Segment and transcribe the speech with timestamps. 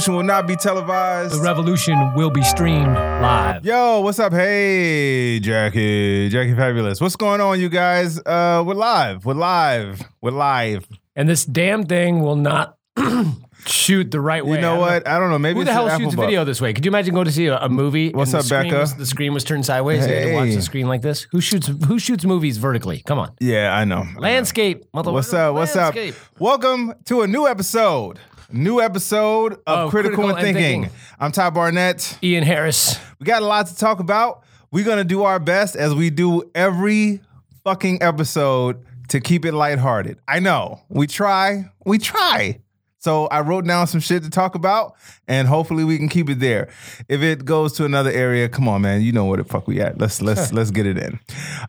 [0.00, 1.34] Revolution will not be televised.
[1.34, 3.66] The revolution will be streamed live.
[3.66, 4.32] Yo, what's up?
[4.32, 7.02] Hey, Jackie, Jackie Fabulous.
[7.02, 8.18] What's going on, you guys?
[8.18, 9.26] Uh, we're live.
[9.26, 10.00] We're live.
[10.22, 10.88] We're live.
[11.14, 12.78] And this damn thing will not
[13.66, 14.56] shoot the right way.
[14.56, 15.06] You know I what?
[15.06, 15.38] I don't know.
[15.38, 16.72] Maybe Who the hell shoots a Apple video this way?
[16.72, 18.10] Could you imagine going to see a, a movie?
[18.10, 18.78] What's and up, the Becca?
[18.78, 20.06] Was, the screen was turned sideways.
[20.06, 20.54] You had to watch Hey.
[20.56, 21.26] the screen like this.
[21.32, 21.66] Who shoots?
[21.86, 23.02] Who shoots movies vertically?
[23.04, 24.06] Come on, Yeah, I know.
[24.16, 24.82] landscape.
[24.94, 25.12] motherfucker.
[25.12, 25.54] What's up?
[25.54, 25.94] What's up?
[25.94, 26.14] Landscape.
[26.38, 28.18] Welcome to a new episode.
[28.52, 30.82] New episode of Oh, Critical, Critical and Thinking.
[30.82, 30.98] Thinking.
[31.18, 32.18] I'm Ty Barnett.
[32.22, 32.98] Ian Harris.
[33.18, 34.42] We got a lot to talk about.
[34.72, 37.20] We're gonna do our best as we do every
[37.64, 40.18] fucking episode to keep it lighthearted.
[40.26, 40.80] I know.
[40.88, 41.70] We try.
[41.84, 42.60] We try.
[42.98, 44.94] So I wrote down some shit to talk about,
[45.26, 46.68] and hopefully we can keep it there.
[47.08, 49.00] If it goes to another area, come on, man.
[49.02, 49.98] You know where the fuck we at.
[49.98, 51.18] Let's let's let's get it in.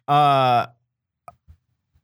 [0.08, 0.68] Uh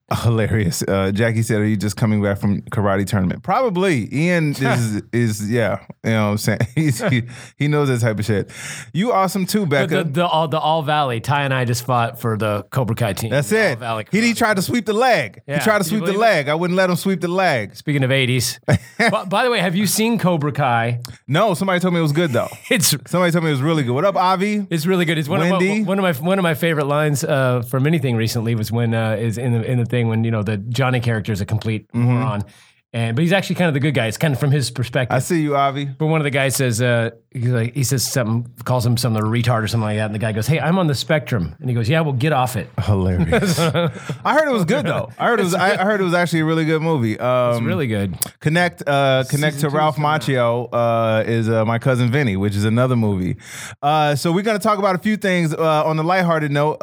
[0.24, 0.84] Hilarious.
[0.88, 4.08] Uh, Jackie said, "Are you just coming back from karate tournament?" Probably.
[4.14, 5.84] Ian is is yeah.
[6.06, 6.60] You know what I'm saying?
[6.76, 7.24] He's, he
[7.58, 8.50] he knows that type of shit.
[8.94, 9.96] You awesome too, The, Becca.
[9.96, 11.20] the, the, all, the All Valley.
[11.20, 13.32] Ty and I just fought for the Cobra Kai team.
[13.32, 13.80] That's The All it.
[13.80, 15.42] Valley He, he tried to sweep the leg.
[15.46, 15.58] Yeah.
[15.58, 16.48] He tried to you sweep the leg.
[16.48, 17.76] I wouldn't let him sweep the leg.
[17.76, 18.60] Speaking of 80s.
[19.12, 21.02] by, by the way, have you seen Cobra Kai?
[21.28, 22.48] No, somebody told me it was good though.
[22.70, 23.94] It's Somebody told me it was really good.
[23.94, 24.68] What up, Avi?
[24.70, 25.18] It's really good.
[25.18, 25.82] It's one Wendy?
[25.82, 28.72] of my, one of my one of my favorite lines uh, from anything recently was
[28.72, 31.42] when uh, is in the in the thing when you know the Johnny character is
[31.42, 32.44] a complete moron,
[32.94, 34.08] and but he's actually kind of the good guy.
[34.08, 35.14] It's kind of from his perspective.
[35.16, 35.86] I see you, Avi.
[35.86, 39.14] but one of the guys says uh, he's like, he says something calls him some
[39.16, 41.70] retard or something like that, and the guy goes, "Hey, I'm on the spectrum," and
[41.70, 43.60] he goes, "Yeah, well, get off it." Hilarious.
[43.60, 45.10] I heard it was good though.
[45.20, 45.54] I heard it was.
[45.54, 47.20] I, I heard it was actually a really good movie.
[47.20, 48.16] Um, It's really good.
[48.40, 49.98] Connect, uh, connect to Season two Ralph.
[49.98, 53.36] Macchio uh, is uh, my cousin Vinny, which is another movie.
[53.82, 56.78] Uh, so we're gonna talk about a few things uh, on the lighthearted note.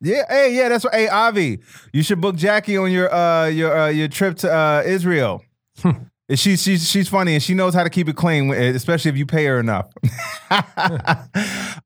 [0.00, 0.94] Yeah, hey, yeah, that's right.
[0.94, 1.60] Hey, Avi,
[1.92, 5.42] you should book Jackie on your uh, your uh, your trip to uh, Israel.
[6.34, 9.24] She's she's she's funny and she knows how to keep it clean, especially if you
[9.24, 9.90] pay her enough.
[10.50, 10.60] All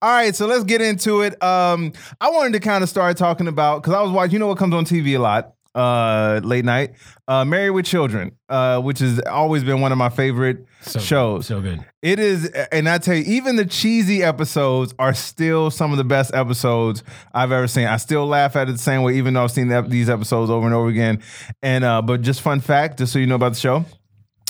[0.02, 1.40] right, so let's get into it.
[1.40, 4.32] Um, I wanted to kind of start talking about because I was watching.
[4.32, 6.92] You know what comes on TV a lot uh, late night?
[7.26, 11.02] Uh, Married with Children, uh, which has always been one of my favorite So good.
[11.06, 11.46] shows.
[11.46, 11.84] So good.
[12.02, 16.04] It is, and I tell you, even the cheesy episodes are still some of the
[16.04, 17.86] best episodes I've ever seen.
[17.86, 20.50] I still laugh at it the same way, even though I've seen the- these episodes
[20.50, 21.22] over and over again.
[21.62, 23.84] And uh, but just fun fact, just so you know about the show,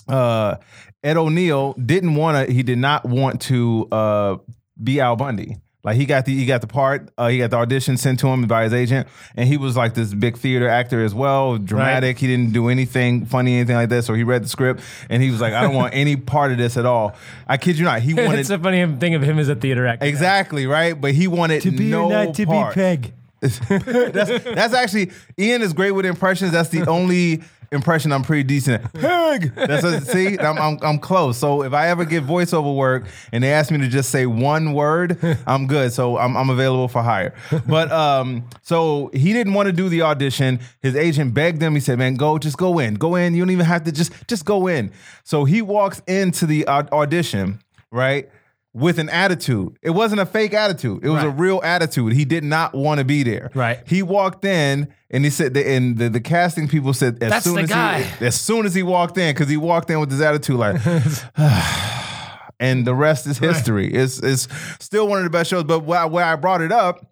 [0.08, 0.56] uh,
[1.04, 2.52] Ed O'Neill didn't want to.
[2.52, 4.36] He did not want to uh,
[4.82, 5.56] be Al Bundy.
[5.84, 8.28] Like he got the he got the part, uh, he got the audition sent to
[8.28, 12.18] him by his agent, and he was like this big theater actor as well, dramatic.
[12.18, 14.04] He didn't do anything funny, anything like that.
[14.04, 16.58] So he read the script, and he was like, "I don't want any part of
[16.58, 17.16] this at all."
[17.48, 19.84] I kid you not, he wanted it's a funny thing of him as a theater
[19.86, 20.06] actor.
[20.06, 22.74] exactly right, but he wanted no part.
[22.74, 23.12] Peg.
[23.42, 26.52] that's, that's actually Ian is great with impressions.
[26.52, 28.92] That's the only impression I'm pretty decent.
[28.92, 29.54] Pig.
[29.54, 31.38] That's a, see, I'm, I'm I'm close.
[31.38, 34.72] So if I ever get voiceover work and they ask me to just say one
[34.72, 35.92] word, I'm good.
[35.92, 37.34] So I'm I'm available for hire.
[37.66, 40.60] But um, so he didn't want to do the audition.
[40.82, 41.74] His agent begged him.
[41.74, 43.34] He said, "Man, go, just go in, go in.
[43.34, 44.92] You don't even have to just just go in."
[45.24, 48.28] So he walks into the audition, right?
[48.74, 49.78] With an attitude.
[49.82, 51.04] It wasn't a fake attitude.
[51.04, 52.14] It was a real attitude.
[52.14, 53.50] He did not want to be there.
[53.54, 53.80] Right.
[53.86, 57.56] He walked in and he said, and the, the casting people said, as That's soon
[57.56, 58.02] the as guy.
[58.02, 60.80] he, as soon as he walked in, because he walked in with his attitude like,
[62.60, 63.92] and the rest is history.
[63.92, 64.48] It's it's
[64.80, 65.64] still one of the best shows.
[65.64, 67.11] But why, why I brought it up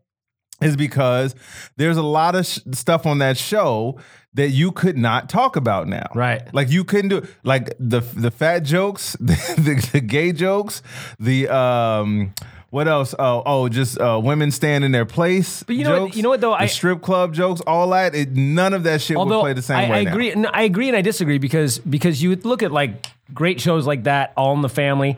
[0.60, 1.34] is because
[1.76, 3.98] there's a lot of sh- stuff on that show
[4.34, 6.06] that you could not talk about now.
[6.14, 6.42] Right.
[6.54, 10.82] Like you couldn't do like the the fat jokes, the, the, the gay jokes,
[11.18, 12.34] the um
[12.70, 13.16] what else?
[13.18, 15.64] Oh, oh, just uh, women staying in their place.
[15.64, 16.50] But you know what- jokes, you know what, though?
[16.50, 18.14] The I- strip club jokes, all that.
[18.14, 20.12] It, none of that shit would play the same I, way I now.
[20.12, 23.88] agree, no, I agree, and I disagree because because you look at like great shows
[23.88, 25.16] like that, All in the Family.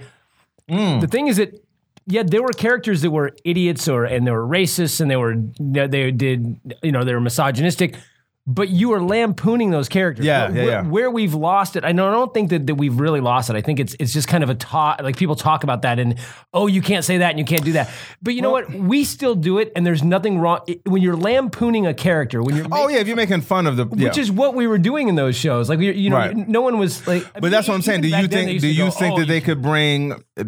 [0.70, 1.02] Mm.
[1.02, 1.61] The thing is that
[2.06, 5.34] yeah, there were characters that were idiots or and they were racist and they were
[5.58, 7.96] they did you know they were misogynistic.
[8.44, 10.26] But you are lampooning those characters.
[10.26, 10.82] Yeah, where, yeah, yeah.
[10.82, 11.90] Where we've lost it, I.
[11.90, 13.54] I don't think that, that we've really lost it.
[13.54, 15.00] I think it's it's just kind of a talk.
[15.00, 16.18] Like people talk about that, and
[16.52, 17.88] oh, you can't say that, and you can't do that.
[18.20, 18.68] But you know what?
[18.68, 22.42] We still do it, and there's nothing wrong it- when you're lampooning a character.
[22.42, 24.08] When you're Oh yeah, if you're making fun of the yeah.
[24.08, 25.68] which is what we were doing in those shows.
[25.68, 26.36] Like you, you know, Right.
[26.36, 27.24] no one was like.
[27.34, 28.00] But that's what I'm saying.
[28.00, 28.60] Do you think?
[28.60, 30.14] Do you think oh, that they could bring?
[30.36, 30.44] Uh,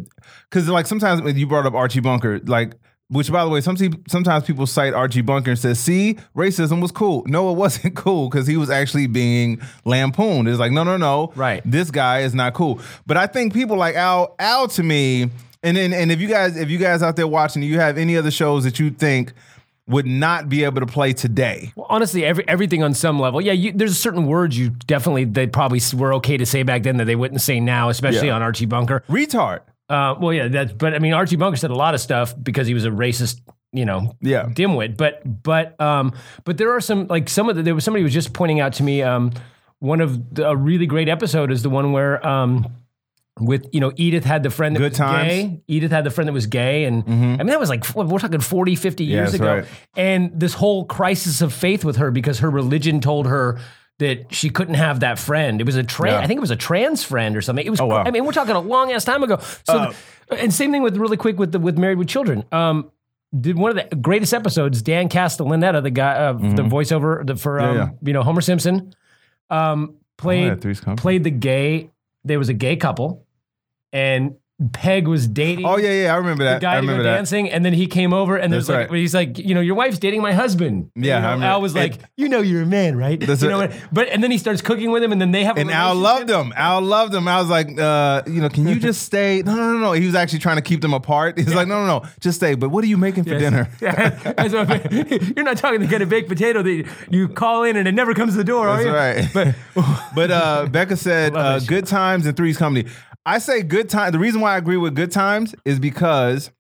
[0.50, 2.75] because like sometimes when you brought up Archie Bunker, like
[3.15, 3.77] which by the way, some
[4.09, 8.29] sometimes people cite Archie Bunker and says, "See, racism was cool." No, it wasn't cool
[8.29, 10.49] because he was actually being lampooned.
[10.49, 11.63] It's like, no, no, no, Right.
[11.65, 12.81] This guy is not cool.
[13.07, 15.31] But I think people like Al, Al to me,
[15.63, 18.17] and then and if you guys, if you guys out there watching, you have any
[18.17, 19.33] other shows that you think
[19.87, 21.71] would not be able to play today.
[21.77, 23.41] Well, honestly, every, everything on some level.
[23.43, 26.97] Yeah, you, there's certain words you definitely they probably were okay to say back then
[26.97, 28.37] that they wouldn't say now, especially Yeah.
[28.37, 29.05] on Archie Bunker.
[29.11, 29.61] Retard.
[29.89, 32.67] Uh, well, yeah, that's but I mean Archie Bunker said a lot of stuff because
[32.67, 33.41] he was a racist,
[33.73, 34.45] you know, Yeah.
[34.47, 34.97] dimwit.
[34.97, 36.13] But but um,
[36.45, 38.61] but there are some like some of the there was somebody who was just pointing
[38.61, 39.33] out to me um,
[39.81, 42.67] one of the, a really great episode is the one where um.
[43.41, 45.33] With you know, Edith had the friend that Good was times.
[45.33, 45.49] Mm-hmm.
[45.57, 45.63] gay.
[45.67, 48.39] Edith had the friend that was gay, and I mean that was like we're talking
[48.39, 49.55] 40, 50 years that's ago.
[49.57, 49.65] right.
[49.97, 53.59] And this whole crisis of faith with her because her religion told her
[53.99, 55.61] that she couldn't have that friend.
[55.61, 56.14] It was a trans.
[56.14, 56.20] Yeah.
[56.20, 57.64] I think it was a trans friend or something.
[57.64, 57.81] It was.
[57.81, 58.02] Oh, wow.
[58.05, 59.38] I mean, we're talking a long ass time ago.
[59.64, 59.93] So, Uh,
[60.31, 62.44] and same thing with really quick with the, with Married with Children.
[62.50, 62.91] Um,
[63.38, 64.82] did one of the greatest episodes.
[64.82, 67.79] Dan Castellaneta, the guy, uh, the voiceover the, for um, Mm-hmm.
[67.79, 68.94] Yeah, you know Homer Simpson,
[69.50, 71.91] um, played yeah, played the gay.
[72.25, 73.26] There was a gay couple,
[73.93, 74.37] and
[74.73, 76.61] Peg was dating Oh yeah, yeah, I remember that.
[76.61, 77.17] the guy I remember that.
[77.17, 79.99] dancing, and then he came over, and there's like he's like, you know, your wife's
[79.99, 80.93] dating my husband.
[80.95, 83.19] Yeah, you know, I remember- Al was like, you know, you're a man, right?
[83.19, 83.71] That's you know, right.
[83.71, 85.73] what- but and then he starts cooking with him, and then they have a And
[85.73, 86.53] Al loved him.
[86.55, 87.27] Al loved him.
[87.27, 89.43] I was like, uh, you know, can you just stay?
[89.45, 89.93] No, no, no, no.
[89.93, 91.37] He was actually trying to keep them apart.
[91.37, 92.55] He's like, no, no, no, just stay.
[92.55, 93.69] But what are you making for dinner?
[93.81, 95.33] Yeah, that's what I mean.
[95.37, 98.15] you're not talking to get a baked potato that you call in and it never
[98.15, 99.35] comes to the door, are That's you?
[99.43, 99.55] right.
[99.75, 102.89] But but uh, Becca said uh, good times and threes company.
[103.26, 104.12] I say good time.
[104.12, 106.50] The reason why I agree with good times is because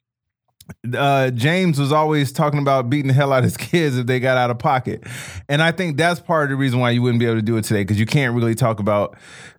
[0.96, 4.18] uh, James was always talking about beating the hell out of his kids if they
[4.20, 5.04] got out of pocket,
[5.48, 7.56] and I think that's part of the reason why you wouldn't be able to do
[7.58, 9.16] it today because you can't really talk about.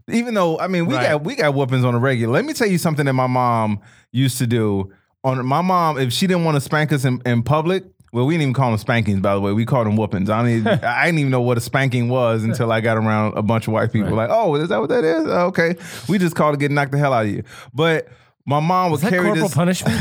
[0.10, 1.10] Even though I mean we Right.
[1.10, 2.34] got we got whoopings on a regular.
[2.34, 3.81] Let me tell you something that my mom
[4.12, 4.92] used to do.
[5.24, 7.84] On my mom, if she didn't want to spank us in, in public,
[8.16, 9.52] well, we didn't even call them spankings, by the way.
[9.52, 10.30] We called them whoopings.
[10.30, 13.44] I don't I didn't even know what a spanking was until I got around a
[13.44, 14.12] bunch of white people.
[14.16, 15.26] Like, oh, is that what that is?
[15.28, 15.76] Oh, okay,
[16.08, 17.44] we just called to get knocked the hell out of you.
[17.74, 18.08] But
[18.46, 19.54] my mom would carry corporal this.
[19.54, 20.00] punishment?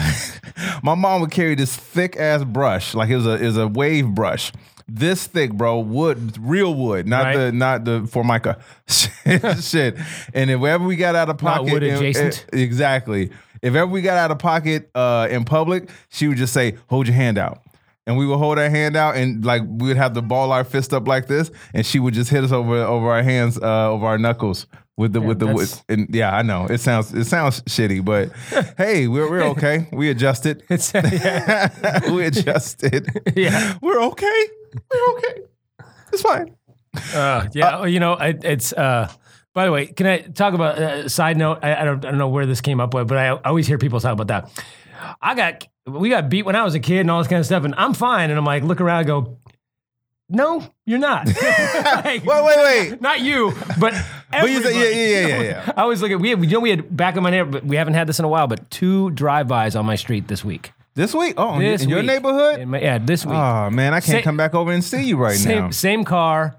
[0.84, 3.66] My mom would carry this thick ass brush, like it was a it was a
[3.66, 4.52] wave brush.
[4.86, 7.36] This thick, bro, wood, real wood, not Right.
[7.36, 9.96] the not the formica shit.
[10.34, 12.46] And if ever we got out of Not pocket, wood and- adjacent?
[12.52, 13.30] eh, exactly.
[13.62, 17.06] If ever we got out of pocket uh, in public, she would just say, "Hold
[17.08, 17.62] your hand out."
[18.06, 20.62] And we would hold our hand out, and like we would have to ball our
[20.64, 23.90] fist up like this, and she would just hit us over over our hands, uh,
[23.90, 24.66] over our knuckles
[24.96, 28.30] with the with the with, and yeah, I know it sounds it sounds shitty, but
[28.76, 29.88] hey, we're we're okay.
[29.92, 30.62] We adjusted.
[30.70, 33.08] It's yeah, we adjusted.
[33.34, 33.78] yeah.
[33.80, 34.48] We're okay.
[34.90, 35.40] We're okay.
[36.12, 36.54] It's fine.
[37.12, 38.72] Uh, yeah, well, you know, it, it's.
[38.72, 39.10] Uh,
[39.52, 41.60] by the way, can I talk about uh, side note?
[41.62, 43.68] I, I don't, I don't know where this came up with, but I, I always
[43.68, 44.64] hear people talk about that.
[45.20, 47.46] I got, we got beat when I was a kid and all this kind of
[47.46, 48.30] stuff, and I'm fine.
[48.30, 49.38] And I'm like, look around, go,
[50.28, 51.26] no, you're not.
[52.04, 52.56] Like, Wait, wait,
[52.90, 53.00] wait.
[53.00, 53.94] Not you, but
[54.30, 54.96] But you said, yeah, everybody.
[55.00, 55.72] yeah, yeah, yeah, yeah.
[55.76, 56.20] I was looking.
[56.20, 57.62] We had, you know, we had back in my neighborhood.
[57.62, 60.44] but We haven't had this in a while, but two drive-bys on my street this
[60.44, 60.72] week.
[60.94, 61.34] This week?
[61.36, 62.06] Oh, in- This in your week.
[62.08, 62.60] neighborhood?
[62.60, 63.34] In my- yeah, this week.
[63.36, 65.70] Oh man, I can't Sa- come back over and see you right same now.
[65.70, 66.56] same car,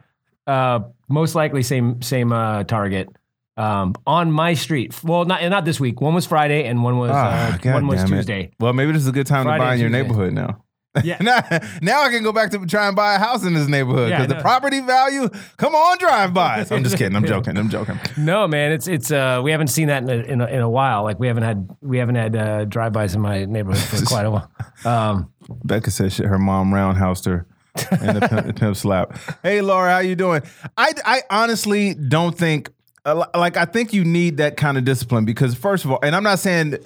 [0.48, 0.80] uh,
[1.10, 3.10] most likely same same uh, target.
[3.58, 4.94] Um, on my street.
[5.04, 6.02] Well, not not this week.
[6.02, 8.18] One was Friday and one was Ah, uh, one was damn it.
[8.18, 8.52] Tuesday.
[8.60, 10.02] Well, maybe this is a good time Friday to buy in your Tuesday.
[10.04, 10.62] neighborhood now.
[11.04, 11.18] Yeah.
[11.22, 11.42] now,
[11.82, 14.22] now I can go back to try and buy a house in this neighborhood Yeah,
[14.22, 15.30] because I the property value.
[15.58, 16.72] Come on, drive bys.
[16.72, 17.16] I'm just kidding.
[17.16, 17.58] I'm joking.
[17.58, 17.98] I'm joking.
[18.18, 20.70] No, man, it's it's uh, we haven't seen that in a, in a, in a
[20.70, 21.04] while.
[21.04, 24.32] Like we haven't had we haven't had uh, drive-bys in my neighborhood for quite a
[24.32, 24.52] while.
[24.86, 25.32] Um,
[25.64, 27.46] Becca said shit, her mom roundhoused her
[27.92, 29.18] and the pimp, the pimp slap.
[29.44, 30.42] Hey, Laura, how you doing?
[30.78, 32.70] I, I honestly don't think,
[33.14, 36.24] like, I think you need that kind of discipline because, first of all, and I'm
[36.24, 36.78] not saying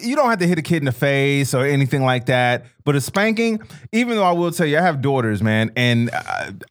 [0.00, 2.96] you don't have to hit a kid in the face or anything like that, but
[2.96, 3.60] a spanking,
[3.92, 6.10] even though I will tell you, I have daughters, man, and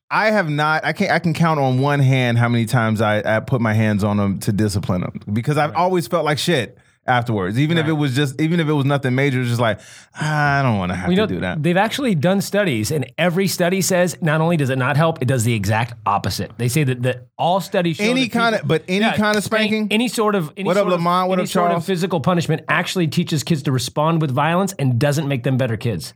[0.10, 3.38] I have not, I can't, I can count on one hand how many times I,
[3.38, 6.78] I put my hands on them to discipline them because I've always felt like shit.
[7.06, 9.82] Afterwards, even if it was just, even if it was nothing major, just like
[10.18, 11.62] I don't want to have know, to do that.
[11.62, 15.26] they've actually done studies, and every study says not only does it not help, it
[15.28, 16.54] does the exact opposite.
[16.58, 19.90] They say that, that all studies show Any kind of- but any kind of spanking?
[19.92, 21.28] any, sort of any What up, sort of- Lamont?
[21.28, 25.28] What up, sort of physical punishment actually teaches kids to respond with violence and doesn't
[25.28, 26.14] make them better kids.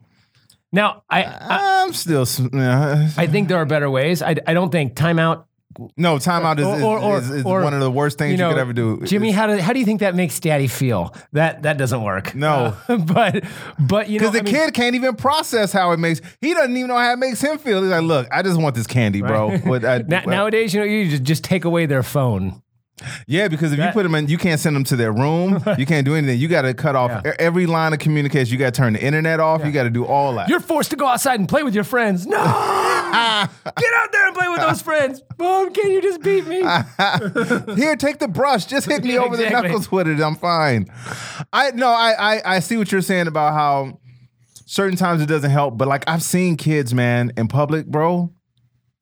[0.71, 2.21] Now, I I, I'm still.
[2.53, 4.21] uh, I think there are better ways.
[4.21, 5.43] I, I don't think timeout.
[5.97, 8.37] No, timeout is, is, Or, or, is, is or, one of the worst things you,
[8.37, 9.01] know, could ever do.
[9.05, 9.29] Jimmy.
[9.29, 11.15] It's- How do how do you think that makes Daddy feel?
[11.33, 12.33] That that doesn't work.
[12.35, 12.75] No.
[12.87, 13.43] Uh, but
[13.79, 16.21] but you know Because the I mean- kid can't even process how it makes.
[16.41, 17.81] He doesn't even know how it makes him feel.
[17.81, 21.09] He's like, "Look, I just want this candy, bro." I- Na- nowadays, you know, you
[21.09, 22.61] just, just take away their phone.
[23.27, 25.63] Yeah, because if you put them in, you can't send them to their room.
[25.77, 26.39] you can't do anything.
[26.39, 27.33] You got to cut off Yeah.
[27.37, 28.51] every line of communication.
[28.51, 29.63] You got to turn the internet off.
[29.65, 30.49] You got to do all that.
[30.49, 32.25] You're forced to go outside and play with your friends.
[32.25, 35.21] No, get out there and play with those friends.
[35.37, 36.57] Mom, can you just beat me?
[37.75, 38.65] Here, take the brush.
[38.65, 40.19] Just hit me Yeah, over the knuckles with it.
[40.19, 40.87] I'm fine.
[41.53, 43.99] I no, I, I I see what you're saying about how
[44.65, 48.33] certain times it doesn't help, but like I've seen kids, man, in public, bro,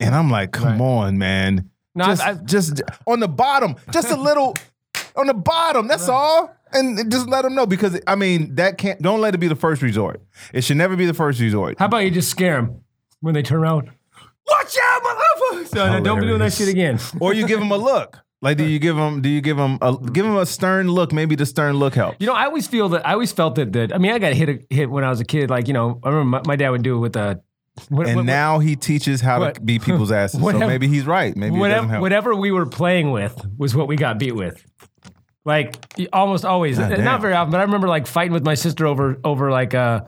[0.00, 1.70] and I'm like, come on, man.
[1.96, 4.54] No, just, I've- I've- just on the bottom, just a little
[5.16, 5.88] on the bottom.
[5.88, 6.52] That's all.
[6.72, 9.00] And just let them know because I mean that can't.
[9.00, 10.20] Don't let it be the first resort.
[10.52, 11.78] It should never be the first resort.
[11.78, 12.82] How about you just scare them
[13.20, 13.90] when they turn around?
[14.48, 15.66] Watch out, motherfucker!
[15.68, 16.98] So no, don't be doing that shit again.
[17.20, 18.18] or you give them a look.
[18.42, 19.22] Like, do you give them?
[19.22, 21.12] Do you give them a give them a stern look?
[21.12, 22.16] Maybe the stern look helps.
[22.20, 24.34] You know, I always feel that I always felt that that I mean, I got
[24.34, 25.48] hit a, hit when I was a kid.
[25.50, 27.40] Like you know, I remember my, my dad would do it with a.
[27.88, 30.40] What, and what- now he teaches how to beat people's asses.
[30.40, 31.36] so maybe he's right.
[31.36, 32.02] Maybe it doesn't whatever help.
[32.02, 34.64] whatever we were playing with was what we got beat with.
[35.44, 35.76] Like
[36.12, 37.20] almost always, God not damn.
[37.20, 40.00] very often, but I remember like fighting with my sister over over like uh,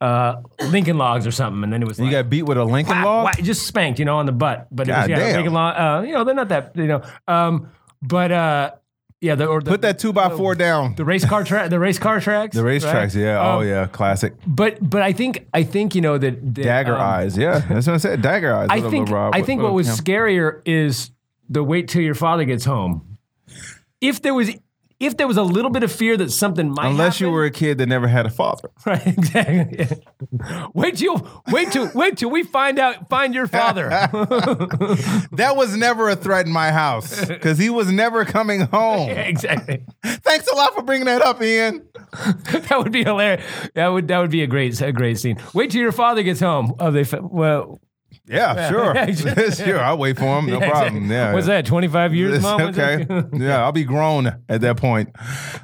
[0.00, 0.36] uh,
[0.68, 2.96] Lincoln logs or something, and then it was you like, got beat with a Lincoln
[2.96, 3.24] whack, log.
[3.26, 4.68] whack, just spanked, you know, on the butt.
[4.70, 5.34] But it was yeah, damn.
[5.34, 5.76] Lincoln log.
[5.76, 7.02] Uh, you know, they're not that, you know.
[7.28, 7.68] Um,
[8.00, 8.70] but uh,
[9.20, 10.94] yeah, the, or the, Put that two by four down.
[10.94, 13.40] the race car track, the race car tracks, The racetracks, yeah.
[13.40, 14.34] oh Um, yeah, classic.
[14.46, 17.60] But but I think I think you know that, that Dagger um, eyes, yeah.
[17.60, 18.22] That's what I said.
[18.22, 18.68] Dagger eyes.
[18.70, 19.34] I think Rob?
[19.34, 21.10] I think what was scarier is
[21.48, 23.18] the wait till your father gets home.
[24.00, 24.50] If there was
[24.98, 27.50] if there was a little bit of fear that something might unless you were a
[27.50, 28.70] kid that never had a father.
[28.86, 29.86] right exactly
[30.74, 33.88] wait till wait till wait till we find out find your father
[35.32, 39.10] That was never a threat in my house because he was never coming home.
[39.10, 41.86] exactly Thanks a lot for bringing that up, Ian.
[42.50, 45.70] that would be hilarious that would that would be a great a great scene wait
[45.70, 47.78] till your father gets home oh they well
[48.28, 49.80] Yeah, sure, sure.
[49.80, 50.46] I'll wait for him.
[50.46, 50.96] No yeah, problem.
[50.96, 51.14] exactly.
[51.14, 51.32] Yeah.
[51.32, 53.06] what's that 25 years mom okay.
[53.32, 55.14] yeah, I'll be grown at that point.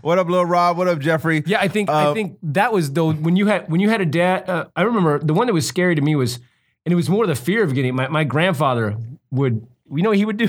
[0.02, 0.76] What up, little Rob?
[0.78, 1.42] What up, Jeffrey?
[1.44, 4.00] Yeah, I think Uh, I think that was though when you had when you had
[4.00, 4.48] a dad.
[4.48, 6.38] Uh, I remember the one that was scary to me was,
[6.86, 7.94] and it was more the fear of getting.
[7.94, 8.96] My my grandfather
[9.30, 10.48] would, you know, what he would do.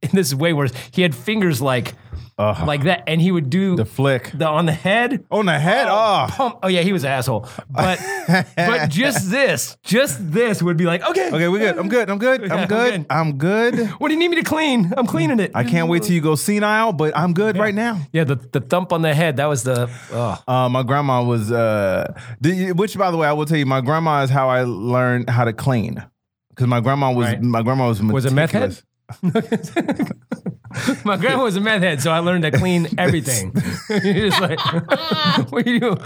[0.00, 0.70] And this is way worse.
[0.92, 1.94] He had fingers like
[2.38, 5.24] Like that, and he would do the flick the on the head.
[5.30, 5.88] on the head.
[5.90, 6.58] Oh, Pump.
[6.62, 7.48] Oh yeah, he was an asshole.
[7.68, 7.98] But
[8.56, 11.28] but just this, just this would be like okay.
[11.32, 11.78] okay, we're good.
[11.78, 12.08] I'm good.
[12.08, 12.52] I'm good.
[12.52, 13.06] I'm good.
[13.10, 13.88] I'm good.
[13.98, 14.92] What do you need me to clean?
[14.96, 15.50] I'm cleaning it.
[15.54, 18.00] I can't wait till you go senile, but I'm good right now.
[18.12, 19.36] Yeah, the the thump on the head.
[19.38, 19.90] That was the.
[20.12, 20.42] Oh.
[20.46, 24.22] Uh, my grandma was, uh, which by the way, I will tell you, my grandma
[24.22, 26.04] is how I learned how to clean.
[26.50, 27.42] Because my grandma was, Right.
[27.42, 28.80] my grandma was Was it meth head?
[31.04, 33.52] My grandma was a meth head, so I learned to clean everything.
[33.90, 34.58] You're just like,
[35.50, 35.96] what do you do?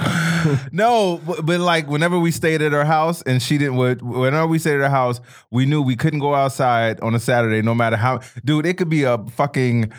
[0.71, 4.47] No, but, but like whenever we stayed at her house and she didn't, would- whenever
[4.47, 7.75] we stayed at her house, we knew we couldn't go outside on a Saturday, no
[7.75, 9.93] matter how, dude, it could be a fucking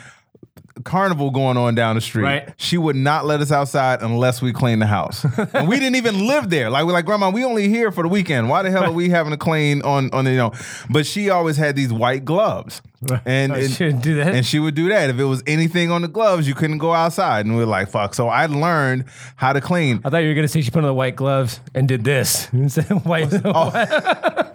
[0.84, 2.22] carnival going on down the street.
[2.22, 2.54] Right.
[2.56, 5.24] She would not let us outside unless we cleaned the house.
[5.54, 6.70] and we didn't even live there.
[6.70, 8.48] Like we're like, Grandma, we only here for the weekend.
[8.48, 10.52] Why the hell are we having to clean on on the, you know?
[10.90, 12.82] But she always had these white gloves.
[13.26, 14.34] And, I and should do that.
[14.34, 15.10] and she would do that.
[15.10, 17.44] If it was anything on the gloves, you couldn't go outside.
[17.44, 18.14] And we are like, fuck.
[18.14, 19.04] So I learned
[19.36, 20.00] how to clean.
[20.04, 22.46] I thought you were gonna say she put on the white gloves and did this.
[23.04, 23.28] White.
[23.44, 23.70] Oh.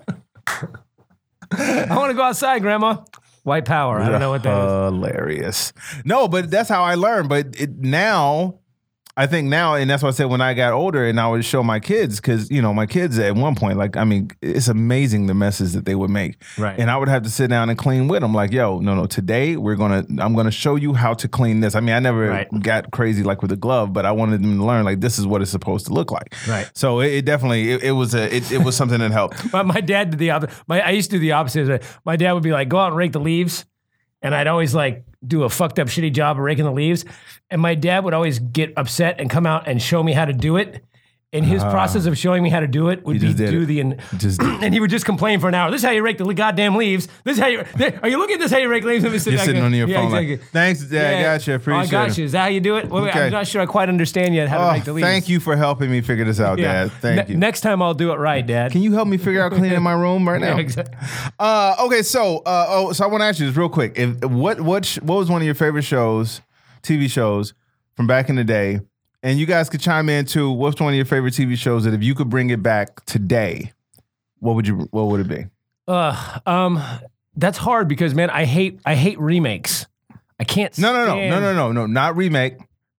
[1.51, 3.03] I want to go outside, Grandma.
[3.49, 3.99] White power.
[3.99, 4.93] I don't know what that is.
[4.93, 5.73] Hilarious.
[6.05, 7.29] No, but that's how I learned.
[7.29, 8.58] But it, now,
[9.19, 11.43] I think now, and that's what I said when I got older, and I would
[11.43, 14.69] show my kids because you know my kids at one point, like I mean, it's
[14.69, 16.41] amazing the messes that they would make.
[16.57, 16.79] Right.
[16.79, 18.33] And I would have to sit down and clean with them.
[18.33, 21.75] Like, yo, no, no, today we're gonna, I'm gonna show you how to clean this.
[21.75, 22.47] I mean, I never Right.
[22.61, 25.27] got crazy like with a glove, but I wanted them to learn like this is
[25.27, 26.33] what it's supposed to look like.
[26.47, 26.71] Right.
[26.73, 29.51] So it, it definitely, it, it was a, it, it was something that helped.
[29.53, 30.55] My, my dad did the opposite.
[30.67, 31.83] My I used to do the opposite.
[32.05, 33.65] My dad would be like, "Go out and rake the leaves,"
[34.21, 37.05] and I'd always like do a fucked up shitty job of raking the leaves.
[37.49, 40.33] And my dad would always get upset and come out and show me how to
[40.33, 40.83] do it.
[41.31, 43.65] And his process of showing me how to do it would be do it.
[43.67, 45.69] the and, Just and he would just complain for an hour.
[45.69, 47.07] This is how you rake the goddamn leaves.
[47.23, 47.63] This is how you
[48.01, 49.03] are you looking at this how you rake leaves?
[49.03, 50.37] Let me sit You're sitting on your Yeah, phone exactly.
[50.37, 52.17] like, thanks, Dad, I got you, Oh, appreciate I got it.
[52.17, 52.25] you.
[52.25, 52.89] Is that how you do it?
[52.89, 53.25] Wait, Okay.
[53.27, 55.05] I'm not sure I quite understand yet how to Oh, rake the leaves.
[55.07, 56.85] thank you for helping me figure this out, Yeah.
[56.85, 56.91] Dad.
[56.93, 57.39] Thank Ne- you.
[57.39, 58.71] Next time I'll do it right, Dad.
[58.71, 60.55] Can you help me figure out cleaning my room right now?
[60.55, 60.95] Yeah, exactly.
[61.37, 63.99] Uh, okay, so uh, oh, so I want to ask you this real quick.
[63.99, 66.41] If what what sh- what was one of your favorite shows,
[66.81, 67.53] TV shows
[67.95, 68.79] from back in the day?
[69.21, 70.51] And you guys could chime in too.
[70.51, 73.73] What's one of your favorite TV shows that if you could bring it back today,
[74.39, 75.45] what would you what would it be?
[75.87, 76.81] Uh, um,
[77.35, 79.87] that's hard because man, I hate I hate remakes.
[80.39, 80.77] I can't.
[80.77, 82.53] No, no, no, no, no, no, no, not remake.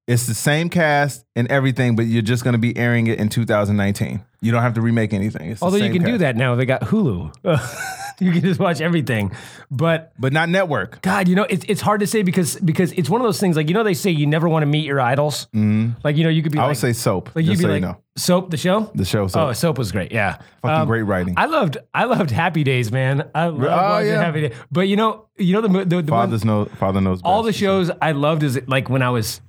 [0.07, 3.29] It's the same cast and everything, but you're just going to be airing it in
[3.29, 4.25] 2019.
[4.43, 5.51] You don't have to remake anything.
[5.51, 6.21] It's the Although you same can do cast.
[6.21, 7.31] that now, they got Hulu.
[8.21, 9.31] you can just watch everything.
[9.71, 11.01] But but not network.
[11.03, 13.55] God, you know, it's it's hard to say because because it's one of those things.
[13.57, 15.47] Like you know, they say you never want to meet your idols.
[15.53, 16.59] Like you know, you could be Mm-hmm.
[16.59, 17.37] I like, would say soap.
[17.37, 18.91] like you'd just be so like you know, soap the show.
[18.95, 19.27] the show.
[19.29, 19.43] Soap.
[19.49, 20.11] Oh, soap was great.
[20.11, 21.35] Yeah, Fucking Um, great writing.
[21.37, 23.29] I loved I loved Happy Days, man.
[23.35, 24.25] I loved Oh, watching yeah.
[24.25, 24.55] Happy Days.
[24.73, 26.65] But you know, you know the mo- the, the one, Father's know.
[26.65, 27.21] Father knows.
[27.23, 27.59] all the best.
[27.61, 29.41] shows I loved is like when I was,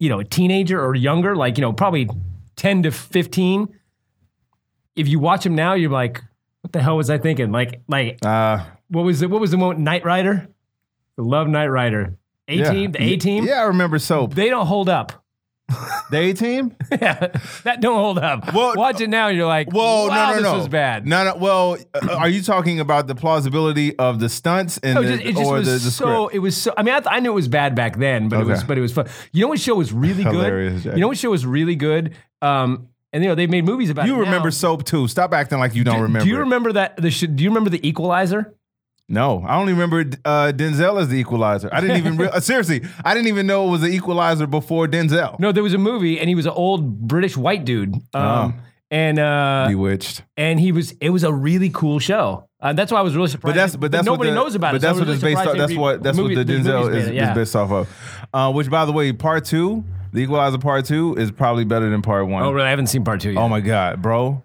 [0.00, 2.08] you know, a teenager or younger, like, you know, probably
[2.56, 3.68] 10 to 15.
[4.96, 6.20] if you watch them now, you're like,
[6.62, 7.52] what the hell was I thinking?
[7.52, 9.30] Like, like Uh, what was it?
[9.30, 9.80] What was the moment?
[9.80, 10.48] Knight Rider.
[11.18, 12.16] I love Knight Rider.
[12.48, 12.72] A yeah.
[12.72, 13.44] team, the A team.
[13.44, 14.34] Yeah, I remember Soap.
[14.34, 15.19] They don't hold up.
[16.10, 16.76] The A team?
[16.92, 17.28] yeah,
[17.64, 18.52] that don't hold up.
[18.52, 20.58] Well, Watch it now, you're like, Well, wow, no, no, this no.
[20.58, 21.06] was bad.
[21.06, 21.36] No, no.
[21.36, 25.22] Well, uh, are you talking about the plausibility of the stunts and No, the, just,
[25.22, 26.04] it just or was the, the so.
[26.26, 26.34] script?
[26.34, 26.74] It was so.
[26.76, 28.76] I mean, I, th- I knew it was bad back then, but it was, but
[28.78, 29.08] it was fun.
[29.32, 30.84] You know what show was really good?
[30.84, 32.16] You know what show was really good?
[32.42, 34.06] Um, and you know they made movies about.
[34.06, 34.50] You remember now.
[34.50, 35.08] Soap too?
[35.08, 36.24] Stop acting like you don't remember.
[36.24, 36.96] Do you remember that?
[36.96, 38.54] The sh- do you remember the Equalizer?
[39.12, 41.68] No, I only remember uh, Denzel as the Equalizer.
[41.72, 42.82] I didn't even re- uh, seriously.
[43.04, 45.38] I didn't even know it was the Equalizer before Denzel.
[45.40, 47.94] No, there was a movie, and he was an old British white dude.
[47.94, 48.54] Um, Oh.
[48.92, 50.22] and uh, Bewitched.
[50.36, 50.92] and he was.
[51.00, 52.48] It was a really cool show.
[52.60, 53.56] Uh, that's why I was really surprised.
[53.56, 54.80] But that's but that's nobody the, knows about but it.
[54.82, 55.56] so that's was what it's based off.
[55.56, 57.30] That's what that's movie- what the Denzel is, it, yeah.
[57.30, 57.88] is based off of.
[58.32, 62.00] Uh, which, by the way, part two, the Equalizer part two, is probably better than
[62.02, 62.44] part one.
[62.44, 62.66] Oh, really?
[62.66, 63.40] I haven't seen part two yet.
[63.40, 64.44] Oh my god, bro!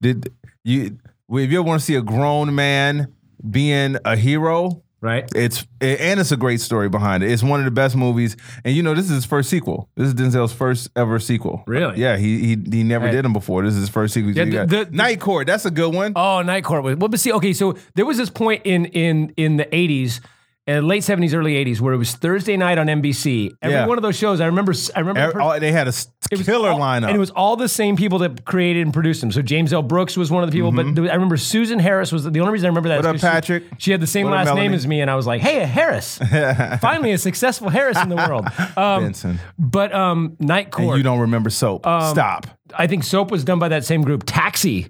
[0.00, 0.32] Did
[0.64, 0.98] you?
[1.28, 3.12] If you ever want to see a grown man
[3.50, 5.28] being a hero, right?
[5.34, 7.30] it's and it's a great story behind it.
[7.30, 9.88] It's one of the best movies, and you know this is his first sequel.
[9.96, 11.62] This is Denzel's first ever sequel.
[11.66, 11.98] Really?
[12.00, 13.12] Yeah, he he, he never Hey.
[13.12, 13.62] did them before.
[13.64, 14.32] This is his first sequel.
[14.32, 16.12] Yeah, the- the- the- Night Court, that's a good one.
[16.16, 16.96] Oh, Night Court was.
[16.96, 20.20] Well, but see, okay, so there was this point in in in the eighties.
[20.68, 23.52] Uh, late seventies, early eighties, where it was Thursday night on NBC.
[23.62, 23.86] Every Yeah.
[23.86, 24.72] one of those shows, I remember.
[24.96, 25.20] I remember.
[25.20, 27.06] Every- all- they had a s- it was killer all- lineup.
[27.06, 29.30] and it was all the same people that created and produced them.
[29.30, 29.82] So James L.
[29.82, 32.52] Brooks was one of the people, but there- I remember Susan Harris was the only
[32.52, 32.96] reason I remember that.
[32.96, 33.06] Mm-hmm.
[33.06, 33.62] What up, 'cause she- Patrick?
[33.78, 34.74] She, had the same What up, last name Melanie?
[34.74, 36.18] as me, and I was like, "Hey, a Harris!
[36.80, 39.38] Finally, a successful Harris in the world." Um, Benson.
[39.58, 41.86] but um, Night And Court, you don't remember Soap.
[41.86, 42.48] Um, Stop.
[42.76, 44.24] I think Soap was done by that same group.
[44.26, 44.88] Taxi.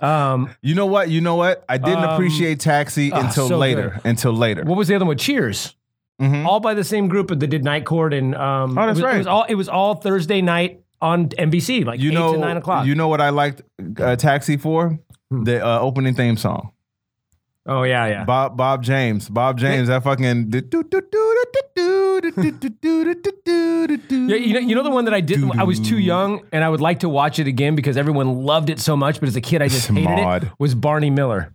[0.00, 1.08] Um, You know what?
[1.10, 1.64] You know what?
[1.68, 4.00] I didn't Um, appreciate Taxi ah, until so later.
[4.04, 4.64] Until later.
[4.64, 5.16] what was the other one?
[5.16, 5.74] Cheers.
[6.20, 6.46] Mhm.
[6.46, 9.04] All by the same group that did Night Court and um, Oh, that's it was,
[9.04, 9.14] right.
[9.16, 12.38] It was all it was all Thursday night on NBC, like You eight know, to
[12.38, 12.86] nine o'clock.
[12.86, 13.62] you know what I liked
[14.00, 14.98] uh, Taxi for?
[15.30, 15.44] Hmm.
[15.44, 16.70] The uh, opening theme song.
[17.68, 18.24] Oh yeah, yeah.
[18.24, 19.28] Bob Bob James.
[19.28, 19.88] Bob James.
[19.88, 20.52] That fucking.
[24.16, 25.42] Yeah, you know, you know the one that I did.
[25.58, 28.70] I was too young, and I would like to watch it again because everyone loved
[28.70, 29.20] it so much.
[29.20, 30.50] But as a kid, I just hated it.
[30.58, 31.52] Was Barney Miller?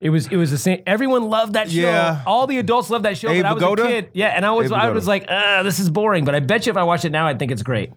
[0.00, 0.82] It was it was the same.
[0.86, 1.80] Everyone loved that show.
[1.80, 2.22] Yeah.
[2.26, 3.30] All the adults loved that show.
[3.30, 3.84] Abe but I was Vigoda?
[3.84, 4.10] a kid.
[4.12, 4.94] Yeah, and I was Abe I Vigoda.
[4.94, 6.24] was like, uh, this is boring.
[6.24, 7.90] But I bet you if I watched it now, I'd think it's great.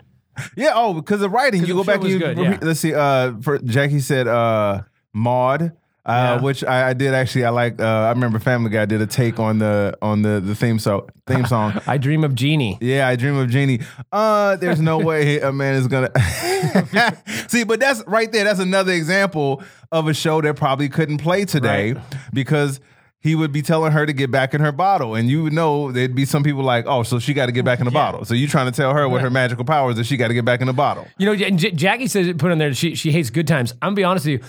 [0.56, 0.72] Yeah.
[0.74, 1.62] Oh, because the writing.
[1.62, 2.20] You the go back and was you.
[2.20, 2.58] good, yeah.
[2.62, 2.94] Let's see.
[2.94, 4.82] Uh, for Jackie said, uh,
[5.14, 5.74] Maude.
[6.04, 6.42] Uh, Yeah.
[6.42, 7.46] which I, I did actually.
[7.46, 7.80] I like.
[7.80, 11.10] Uh, I remember Family Guy did a take on the on the the theme song.
[11.28, 11.80] Theme song.
[11.88, 12.78] I dream of Jeannie.
[12.82, 13.82] Yeah, I dream of Jeannie.
[14.12, 16.10] Uh, there's no way a man is gonna
[17.48, 18.44] see, but that's right there.
[18.44, 19.62] That's another example
[19.92, 22.04] of a show that probably couldn't play today Right.
[22.34, 22.80] because
[23.20, 25.92] he would be telling her to get back in her bottle, and you would know
[25.92, 28.26] there'd be some people like, oh, so she got to get back in the bottle.
[28.26, 30.46] So you trying to tell her what her magical powers that she got to get
[30.46, 31.06] back in the bottle.
[31.20, 32.74] You know, J- J- Jackie says put on there.
[32.74, 33.74] She she hates good times.
[33.74, 34.48] I'm gonna be honest with you.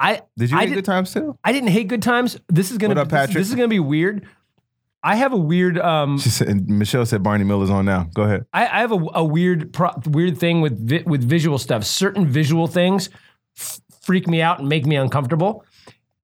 [0.00, 1.36] I Did you I have did- good times too?
[1.44, 2.38] I didn't hate good times.
[2.48, 3.36] This is gonna What up, this- Patrick?
[3.38, 4.26] This, is gonna be weird.
[5.02, 8.08] I have a weird um She said, Michelle said Barney Miller's on now.
[8.14, 8.46] Go ahead.
[8.52, 11.84] I, I have a, a weird pro, weird thing with vi- with visual stuff.
[11.84, 13.08] Certain visual things
[13.56, 15.64] f- freak me out and make me uncomfortable.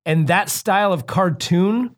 [0.06, 1.94] And that style of cartoon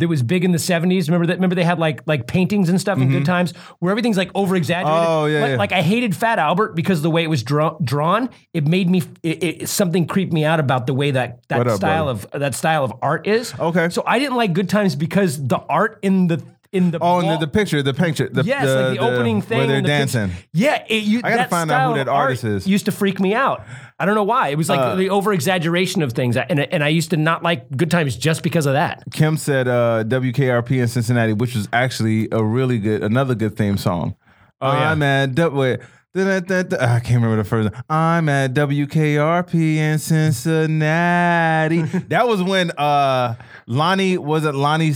[0.00, 1.06] that was big in the 70s.
[1.06, 4.16] Remember that remember they had like like paintings and stuff in good times where everything's
[4.16, 5.00] like over exaggerated.
[5.00, 5.12] Mm-hmm.
[5.12, 5.56] Oh, yeah, like, yeah.
[5.56, 8.30] like I hated Fat Albert because of the way it was draw- drawn.
[8.52, 11.76] It made me it, it, something creeped me out about the way that that up,
[11.76, 13.54] style of that style of art is.
[13.58, 13.90] Okay.
[13.90, 17.30] So I didn't like Good Times because the art in the in the Oh, and
[17.30, 20.30] the, the picture, the picture, the, Yes, like the, opening thing where they're the dancing.
[20.52, 22.66] yeah, it, you, I gotta that find out who that artist is.
[22.66, 23.64] Used to freak me out.
[24.00, 24.48] I don't know why.
[24.48, 27.42] It was like Uh, the over exaggeration of things, and and I used to not
[27.42, 29.04] like Good Times just because of that.
[29.12, 33.76] Kim said uh, WKRP in Cincinnati, which was actually a really good, another good theme
[33.76, 34.16] song.
[34.62, 34.90] Oh yeah.
[34.90, 35.80] I'm at wait,
[36.16, 37.70] I can't remember the first.
[37.88, 41.82] I'm at WKRP in Cincinnati.
[42.08, 43.34] that was when uh,
[43.70, 44.90] Loni was it Loni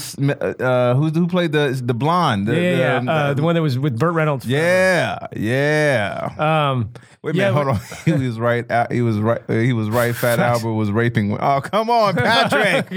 [0.61, 2.49] uh, who who played the the blonde?
[2.49, 3.13] The, Yeah, the, yeah.
[3.13, 4.45] Uh, the one that was with Burt Reynolds.
[4.47, 6.35] yeah, yeah.
[6.37, 6.91] Um,
[7.23, 7.83] Wait a yeah, minute, hold on.
[8.21, 8.69] He was right.
[8.71, 9.41] uh, He was right.
[9.49, 10.15] uh, He was right.
[10.15, 11.39] Fat Albert was raping.
[11.41, 12.89] Oh, come on, Patrick.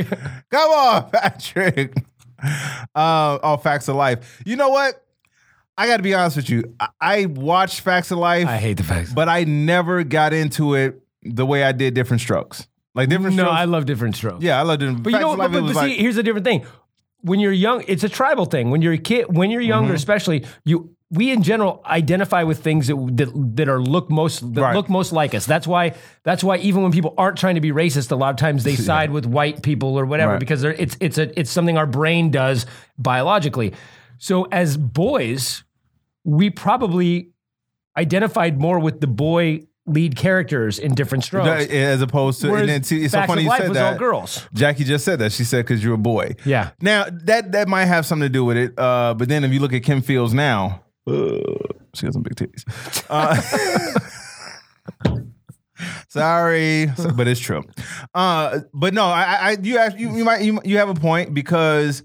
[0.50, 1.94] come on, Patrick.
[2.96, 4.42] Uh, oh, Facts of Life.
[4.46, 5.04] You know what?
[5.78, 6.74] I got to be honest with you.
[6.80, 9.14] I, I watched Facts of Life, I hate the facts.
[9.14, 12.68] but I never got into it the way I did Different Strokes.
[12.98, 13.58] Like Different no, Strokes.
[13.60, 14.44] I love different strokes.
[14.44, 15.04] yeah, I loved it.
[15.04, 16.66] but you know, but, but, but see, here's the different thing.
[17.22, 18.70] When you're young, it's a tribal thing.
[18.72, 19.70] When you're a kid, when you're Mm-hmm.
[19.70, 20.94] younger, especially you.
[21.10, 24.76] We in general identify with things that that, that are look most that Right.
[24.76, 25.46] look most like us.
[25.46, 28.36] That's why that's why even when people aren't trying to be racist, a lot of
[28.36, 30.40] times they side with white people or whatever Right.
[30.40, 32.66] because they're, it's it's a it's something our brain does
[32.98, 33.74] biologically.
[34.18, 35.64] So as boys,
[36.26, 37.30] we probably
[37.96, 41.66] identified more with the boy lead characters in different strokes.
[41.68, 43.98] As opposed to, Whereas and then see, it's so funny you said that.
[43.98, 44.46] girls.
[44.54, 45.32] Jackie just said that.
[45.32, 46.36] She said because you're a boy.
[46.46, 46.72] Yeah.
[46.82, 48.78] Now that that might have something to do with it.
[48.78, 51.40] Uh, but then if you look at Kim Fields now, uh,
[51.94, 52.64] she has some big titties.
[53.10, 53.36] Uh,
[56.10, 57.64] sorry, but it's true.
[58.14, 61.34] Uh, but no, I, I you ask you, you might you, you have a point
[61.34, 62.04] because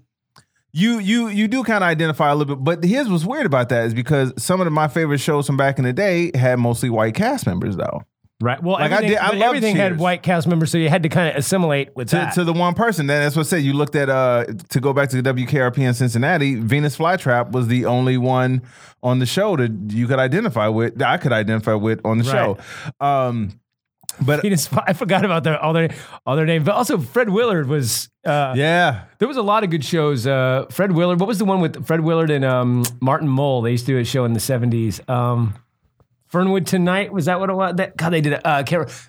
[0.72, 2.64] you you you do kind of identify a little bit.
[2.64, 5.78] But here's what's weird about that is because some of my favorite shows from back
[5.78, 8.02] in the day had mostly white cast members though.
[8.40, 8.61] Right.
[8.61, 11.08] Well, Like, I did- I love everything had white cast members, so you had to
[11.08, 12.35] kind of assimilate with to, that.
[12.35, 13.06] to the one person.
[13.06, 13.62] Then that's what I said.
[13.62, 16.56] You looked at uh to go back to the WKRP in Cincinnati.
[16.56, 18.62] Venus Flytrap was the only one
[19.00, 20.96] on the show that you could identify with.
[20.98, 22.32] That I could identify with on the Right.
[22.32, 23.06] show.
[23.06, 23.61] Um,
[24.20, 25.90] but He just- I forgot about their all their
[26.27, 28.09] all their names, but also Fred Willard was.
[28.25, 30.27] Uh, yeah, There was a lot of good shows.
[30.27, 31.18] Uh, Fred Willard.
[31.18, 33.62] What was the one with Fred Willard and um, Martin Mull?
[33.62, 35.01] They used to do a show in the seventies.
[35.09, 35.55] Um,
[36.29, 37.75] Fernwood Tonight was that what it was?
[37.77, 38.33] That, God, they did.
[38.35, 38.40] it.
[38.44, 38.62] Uh,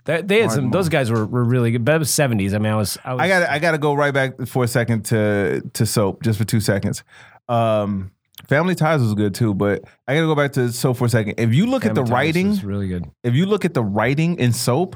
[0.03, 0.71] they, they had some.
[0.71, 1.85] Those guys were, were really good.
[1.85, 2.53] But it was seventies.
[2.53, 2.97] I mean, I was.
[3.05, 3.21] I was.
[3.21, 6.37] I got I got to go right back for a second to to soap just
[6.39, 7.03] for two seconds.
[7.47, 8.11] Um,
[8.47, 11.09] Family Ties was good too, but I got to go back to soap for a
[11.09, 11.35] second.
[11.37, 13.09] If you look at the writing, really good.
[13.23, 14.95] if you look at the writing in soap,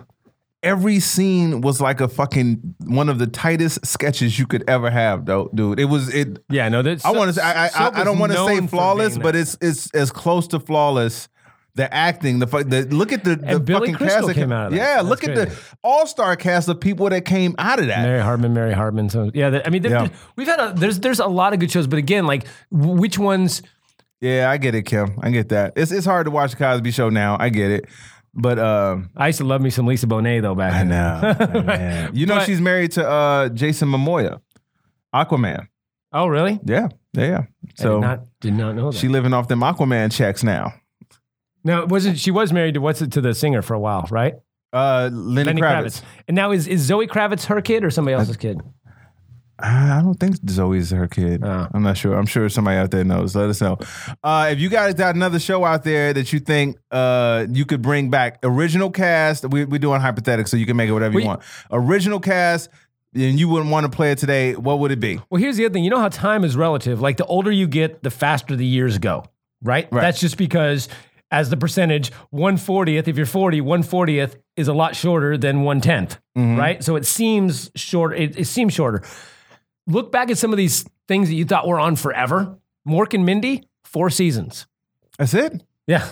[0.64, 5.26] every scene was like a fucking one of the tightest sketches you could ever have,
[5.26, 5.80] though, dude.
[5.80, 6.40] It was it.
[6.50, 6.82] Yeah, no.
[6.82, 9.58] That, I want to say I I, I don't want to say flawless, but it's
[9.62, 11.30] it's as close to flawless.
[11.78, 14.72] The acting, the, the look at the, the fucking Crystal cast that came out of
[14.72, 14.78] that.
[14.78, 18.02] Yeah, That's look at the all star cast of people that came out of that.
[18.02, 19.10] Mary Hartman, Mary Hartman.
[19.10, 20.10] So yeah, that, I mean, Yeah.
[20.36, 23.62] we've had a there's there's a lot of good shows, but again, like which ones?
[24.20, 25.20] Yeah, I get it, Kim.
[25.22, 25.74] I get that.
[25.76, 27.38] It's it's hard to watch the Cosby Show now.
[27.40, 27.86] I get it,
[28.34, 30.74] but um, I used to love me some Lisa Bonet though back.
[30.74, 31.62] I know.
[31.64, 32.12] man.
[32.16, 34.42] You know But- she's married to uh, Jason Momoa,
[35.14, 35.68] Aquaman.
[36.12, 36.60] Oh really?
[36.66, 37.24] Yeah, yeah.
[37.28, 37.38] yeah.
[37.40, 38.98] I So did not did not know that.
[38.98, 40.74] she living off them Aquaman checks now.
[41.68, 44.08] No, it wasn't she was married to what's it to the singer for a while,
[44.10, 44.36] right?
[44.74, 46.02] Uh, Lenny, Lenny Kravitz.
[46.28, 48.60] And now is is Zoe Kravitz her kid or somebody else's kid?
[49.60, 51.44] I don't think Zoe's her kid.
[51.44, 51.68] Oh.
[51.74, 52.14] I'm not sure.
[52.16, 53.36] I'm sure somebody out there knows.
[53.36, 53.80] Let us know.
[54.24, 57.82] Uh, if you guys got another show out there that you think uh, you could
[57.82, 61.24] bring back, original cast, we, we're doing hypothetical, so you can make it whatever We-
[61.24, 61.42] you want.
[61.72, 62.70] Original cast,
[63.16, 65.20] and you wouldn't want to play it today, what would it be?
[65.32, 65.84] Well, here's the other thing.
[65.84, 67.02] You know how time is relative.
[67.02, 69.24] Like the older you get, the faster the years go,
[69.64, 69.88] right?
[69.92, 70.02] Right.
[70.02, 70.88] That's just because
[71.32, 76.56] as the percentage, 140th, if you're 40, 140th is a lot shorter than 110th, Mm-hmm.
[76.58, 76.84] right?
[76.84, 78.18] So it seems short.
[78.18, 79.04] It, it seems shorter.
[79.88, 82.58] Look back at some of these things that you thought were on forever.
[82.88, 84.68] Mork and Mindy, four seasons.
[85.18, 85.64] That's it?
[85.88, 86.08] Yeah.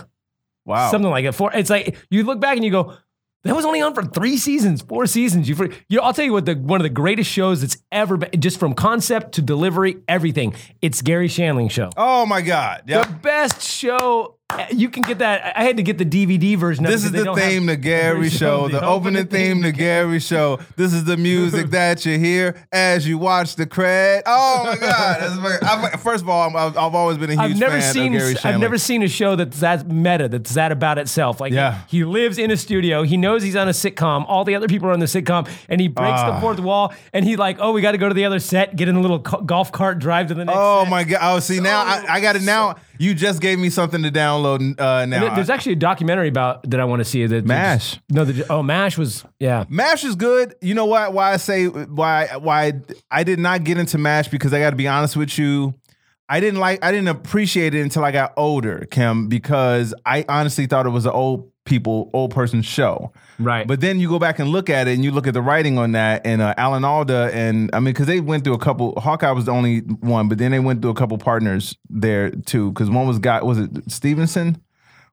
[0.66, 0.90] Wow.
[0.92, 1.34] Something like that.
[1.34, 1.52] Four.
[1.54, 2.96] It's like you look back and you go,
[3.44, 5.48] that was only on for three seasons, four seasons.
[5.48, 5.56] You,
[5.88, 8.42] you know, I'll tell you what the one of the greatest shows that's ever been,
[8.42, 10.56] just from concept to delivery, everything.
[10.82, 11.92] It's Garry Shandling show.
[11.96, 12.84] oh my God.
[12.88, 14.35] The best show.
[14.72, 15.58] You can get that.
[15.58, 16.86] I had to get the DVD version.
[16.86, 20.60] of This is the theme to Garry Show, the opening theme to Garry Show.
[20.78, 24.22] This is the music that you hear as you watch the cred.
[24.28, 26.00] Oh my God!
[26.00, 28.14] First of all, I'm, I've, I've always been a huge I've never fan seen.
[28.14, 28.46] of Garry Shandling.
[28.54, 30.30] I've never seen a show that's that meta.
[30.30, 31.42] That's that about itself.
[31.42, 31.82] Like Yeah.
[31.88, 33.02] he lives in a studio.
[33.02, 34.26] He knows he's on a sitcom.
[34.28, 36.36] All the other people are on the sitcom, and he breaks Ah.
[36.36, 36.94] the fourth wall.
[37.14, 38.76] And he like, oh, we got to go to the other set.
[38.76, 40.58] Get in a little co- golf cart, drive to the next.
[40.58, 40.90] Oh set.
[40.92, 41.20] my God!
[41.22, 42.44] Oh, see now I, I got it.
[42.44, 44.80] Now you just gave me something to download.
[44.80, 47.26] Uh, now There- There's actually a documentary about that I want to see.
[47.26, 48.00] That Mash.
[48.10, 49.66] No, the, oh, Mash was yeah.
[49.70, 50.56] Mash is good.
[50.62, 51.14] You know what?
[51.14, 52.74] Why I say why why
[53.12, 55.74] I did not get into Mash because I got to be honest with you.
[56.28, 60.66] I didn't like I didn't appreciate it until I got older, Kim, because I honestly
[60.66, 63.12] thought it was an old people, old person show.
[63.40, 63.68] Right.
[63.68, 65.78] But then you go back and look at it, and you look at the writing
[65.78, 69.00] on that, and uh, Alan Alda, and I mean, because they went through a couple.
[69.00, 72.72] Hawkeye was the only one, but then they went through a couple partners there too.
[72.72, 74.62] Because one was got was it Stevenson?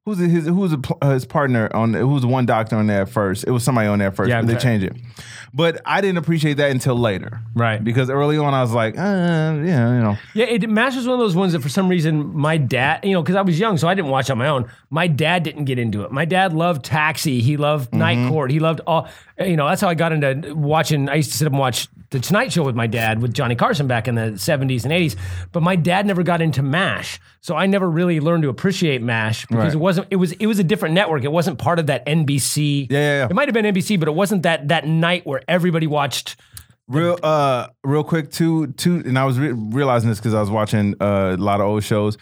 [0.05, 1.95] Who's his who was uh, his partner on?
[1.95, 3.45] Who was the one doctor on there first?
[3.47, 4.31] It was somebody on there first.
[4.31, 4.97] Yeah, but they changed it.
[5.55, 7.83] But I didn't appreciate that until later, Right.
[7.85, 11.15] Because early on, I was like, uh, yeah, you know, Yeah, it, Mash was one
[11.15, 13.77] of those ones that for some reason my dad, you know, because I was young,
[13.79, 14.69] so I didn't watch on my own.
[14.91, 16.11] My dad didn't get into it.
[16.11, 17.41] My dad loved Taxi.
[17.41, 18.51] He loved Night Court.
[18.51, 21.09] He loved all, you know, that's how I got into watching.
[21.09, 23.55] I used to sit up and watch The Tonight Show with my dad with Johnny
[23.55, 25.17] Carson back in the 70s and 80s.
[25.53, 27.21] But my dad never got into MASH.
[27.43, 29.75] So I never really learned to appreciate MASH because Right.
[29.75, 31.25] it wasn't, it was, it was a different network.
[31.25, 32.87] It wasn't part of that NBC.
[32.89, 33.25] Yeah, yeah, yeah.
[33.27, 36.37] It might have been NBC, but it wasn't that, that night where everybody watched.
[36.87, 40.51] Real, uh, real quick, too, too, and I was re- realizing this because I was
[40.51, 42.17] watching uh, a lot of old shows.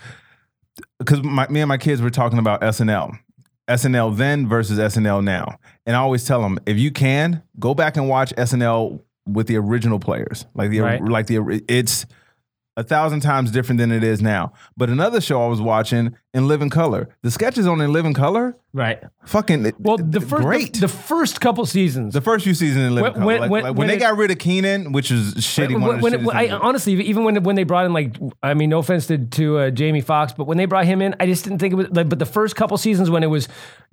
[0.99, 3.19] Because me and my kids were talking about SNL,
[3.69, 7.97] SNL then versus SNL now, and I always tell them if you can go back
[7.99, 11.03] and watch SNL with the original players, like the Right.
[11.05, 12.07] like the it's
[12.81, 14.53] a thousand times different than it is now.
[14.77, 18.57] But another show I was watching in Living Color, the sketches on In Living Color,
[18.73, 19.01] Right.
[19.27, 20.73] fucking Well, the first great.
[20.75, 22.15] The, the first couple seasons.
[22.15, 23.99] The first few seasons in Living When- Color, when- like, when- like when, they it-
[23.99, 25.75] got rid of Keenen, which is shitty.
[25.75, 28.79] when, when, shittiest I, honestly, even when when they brought in like, I mean, no
[28.79, 31.59] offense to to uh, Jamie Foxx, but when they brought him in, I just didn't
[31.59, 31.89] think it was.
[31.91, 33.47] Like, but the first couple seasons when it was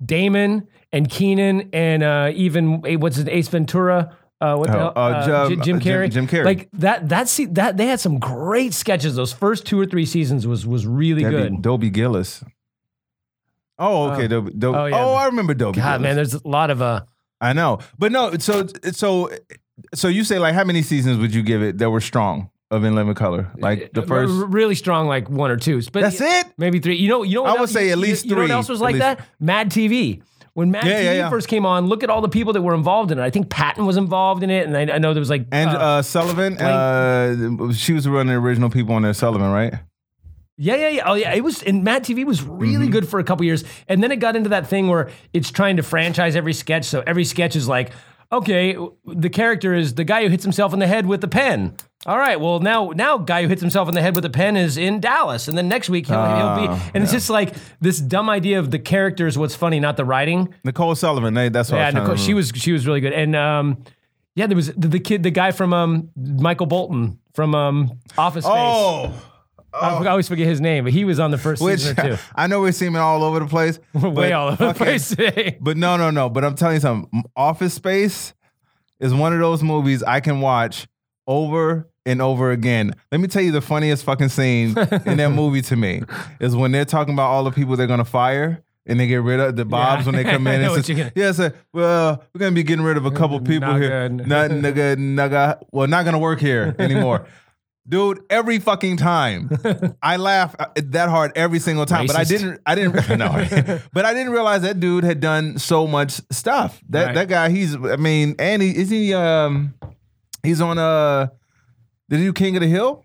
[0.04, 4.16] Damon and Keenen and uh, even eh, what's his Ace Ventura.
[4.40, 4.92] Uh, what the Oh, hell?
[4.96, 6.10] uh, Jim- Jim uh, Jim- Carrey.
[6.10, 6.44] Jim Carrey.
[6.44, 7.08] Like that.
[7.08, 9.16] That se- that they had some great sketches.
[9.16, 11.52] Those first two or three seasons was was really That'd good.
[11.56, 12.44] be Dobie Gillis.
[13.78, 14.26] Oh, okay.
[14.28, 14.92] Dobie, Dobie.
[14.92, 15.14] Oh, Oh.
[15.14, 15.78] I remember Dobie.
[15.80, 16.02] God, Gillis.
[16.02, 17.02] man, there's a lot of uh.
[17.40, 18.32] I know, but no.
[18.38, 19.30] So, so,
[19.94, 22.82] so you say like how many seasons would you give it that were strong of
[22.82, 23.52] In Living Color?
[23.58, 24.32] Like the first.
[24.32, 25.80] r- really strong, like one or two.
[25.92, 26.46] But That's it.
[26.58, 26.96] Maybe three.
[26.96, 27.42] You know, you know.
[27.42, 29.02] What I would else- say you- at least you know what else was like least.
[29.02, 29.20] that?
[29.38, 30.22] Mad TV.
[30.58, 31.30] When Mad Yeah, TV yeah, yeah.
[31.30, 33.22] first came on, look at all the people that were involved in it.
[33.22, 35.70] I think Patton was involved in it, and I, I know there was like And
[35.70, 39.14] uh, uh, Sullivan, uh, she was one of the original people on there.
[39.14, 39.72] Sullivan, right?
[40.56, 41.02] yeah, yeah, yeah.
[41.06, 41.32] Oh, yeah.
[41.32, 42.90] It was and Mad TV was really Mm-hmm.
[42.90, 45.76] good for a couple years, and then it got into that thing where it's trying
[45.76, 46.86] to franchise every sketch.
[46.86, 47.92] So every sketch is like,
[48.32, 51.76] okay, the character is the guy who hits himself in the head with a pen.
[52.06, 54.56] All right, well now, now guy who hits himself in the head with a pen
[54.56, 56.66] is in Dallas, and then next week he'll, he'll be.
[56.68, 59.96] Ah, And it's just like this dumb idea of the character is what's funny, not
[59.96, 60.54] the writing.
[60.62, 61.34] Nicole Sullivan.
[61.34, 63.82] They, that's what I Yeah, was Nicole, she was she was really good, and um,
[64.36, 68.44] yeah, there was the, the kid, the guy from um, Michael Bolton from um, Office
[68.44, 68.54] Space.
[68.54, 69.12] Oh,
[69.74, 72.16] I always forget his name, but he was on the first which season two.
[72.36, 73.78] I know we're seeing it all over the place.
[73.92, 75.58] Way but all over the place today.
[75.60, 76.30] But no, no, no.
[76.30, 77.24] But I'm telling you something.
[77.36, 78.34] Office Space
[79.00, 80.86] is one of those movies I can watch
[81.28, 82.94] over and over again.
[83.12, 84.70] Let me tell you the funniest fucking scene
[85.06, 86.02] in that movie to me
[86.40, 88.64] is when they're talking about all the people they're gonna fire.
[88.90, 90.62] And they get rid of the bobs when they come in.
[90.62, 93.04] I know It's what just, you're gonna- yeah, well, we're gonna be getting rid of
[93.04, 94.08] a couple people Not here.
[94.08, 94.26] good.
[94.26, 95.60] Not nigga, nigga.
[95.72, 97.26] Well, not gonna work here anymore.
[97.86, 99.50] Dude, every fucking time
[100.02, 102.06] I laugh uh, that hard every single time.
[102.06, 102.60] But I didn't.
[102.64, 103.18] I didn't.
[103.18, 106.80] No, but I didn't realize that dude had done so much stuff.
[106.88, 107.14] That Right.
[107.14, 107.48] that guy.
[107.50, 107.74] He's.
[107.76, 109.12] I mean, and he is he.
[109.14, 109.74] Um,
[110.42, 110.78] he's on.
[110.78, 111.28] Uh,
[112.08, 113.04] did he do King of the Hill?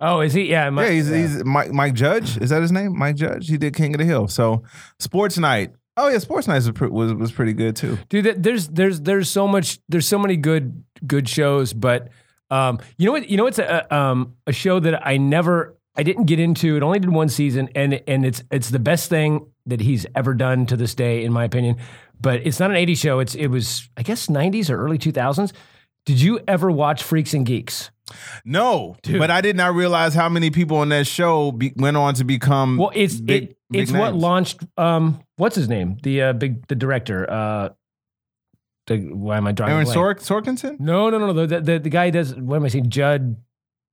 [0.00, 0.50] Oh, is he?
[0.50, 2.36] Yeah, my, yeah, he's he's Mike Mike Judge.
[2.38, 2.98] Is that his name?
[2.98, 3.48] Mike Judge.
[3.48, 4.28] He did King of the Hill.
[4.28, 4.62] So
[4.98, 5.72] Sports Night.
[5.96, 7.98] Oh yeah, Sports Night was was, was pretty good too.
[8.08, 8.42] dude.
[8.42, 12.08] There's there's there's so much there's so many good good shows, but
[12.50, 13.28] um, you know what?
[13.28, 16.76] You know it's a a, um a show that I never I didn't get into.
[16.76, 20.34] It only did one season, and and it's it's the best thing that he's ever
[20.34, 21.76] done to this day, in my opinion.
[22.20, 23.20] But it's not an '80s show.
[23.20, 25.52] It's it was I guess '90s or early 2000s.
[26.06, 27.90] Did you ever watch Freaks and Geeks?
[28.44, 32.14] No, but I did not realize how many people on that show be, went on
[32.14, 32.76] to become.
[32.76, 34.60] Well, it's big, it, big it's what launched.
[34.76, 35.96] Um, what's his name?
[36.02, 37.28] The uh, big the director.
[37.30, 37.68] Uh,
[38.86, 39.72] the, why am I drawing?
[39.72, 39.86] Aaron?
[39.86, 41.46] Sork, Sorkinson, No, no, no, no.
[41.46, 42.34] The, the, the guy does.
[42.34, 42.90] What am I saying?
[42.90, 43.36] Judd.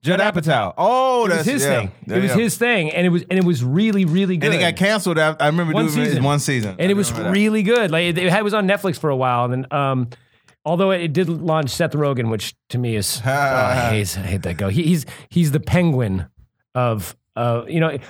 [0.03, 0.73] Judd Apatow.
[0.77, 1.79] Oh, It that's was his yeah.
[1.79, 1.91] thing.
[2.07, 2.37] Yeah, it was yeah.
[2.37, 4.47] his thing, and it was and it was really really good.
[4.51, 5.17] And it got canceled.
[5.19, 6.23] After, I remember One doing it in season.
[6.23, 7.33] one season, and I it was remember that.
[7.39, 7.91] really good.
[7.91, 10.09] Like it, it was on Netflix for a while, and then um,
[10.65, 14.41] although it, did launch Seth Rogen, which to me is oh, I, hate, I hate
[14.43, 14.71] that guy.
[14.71, 16.27] He, he's he's the penguin
[16.75, 17.97] of uh, you know.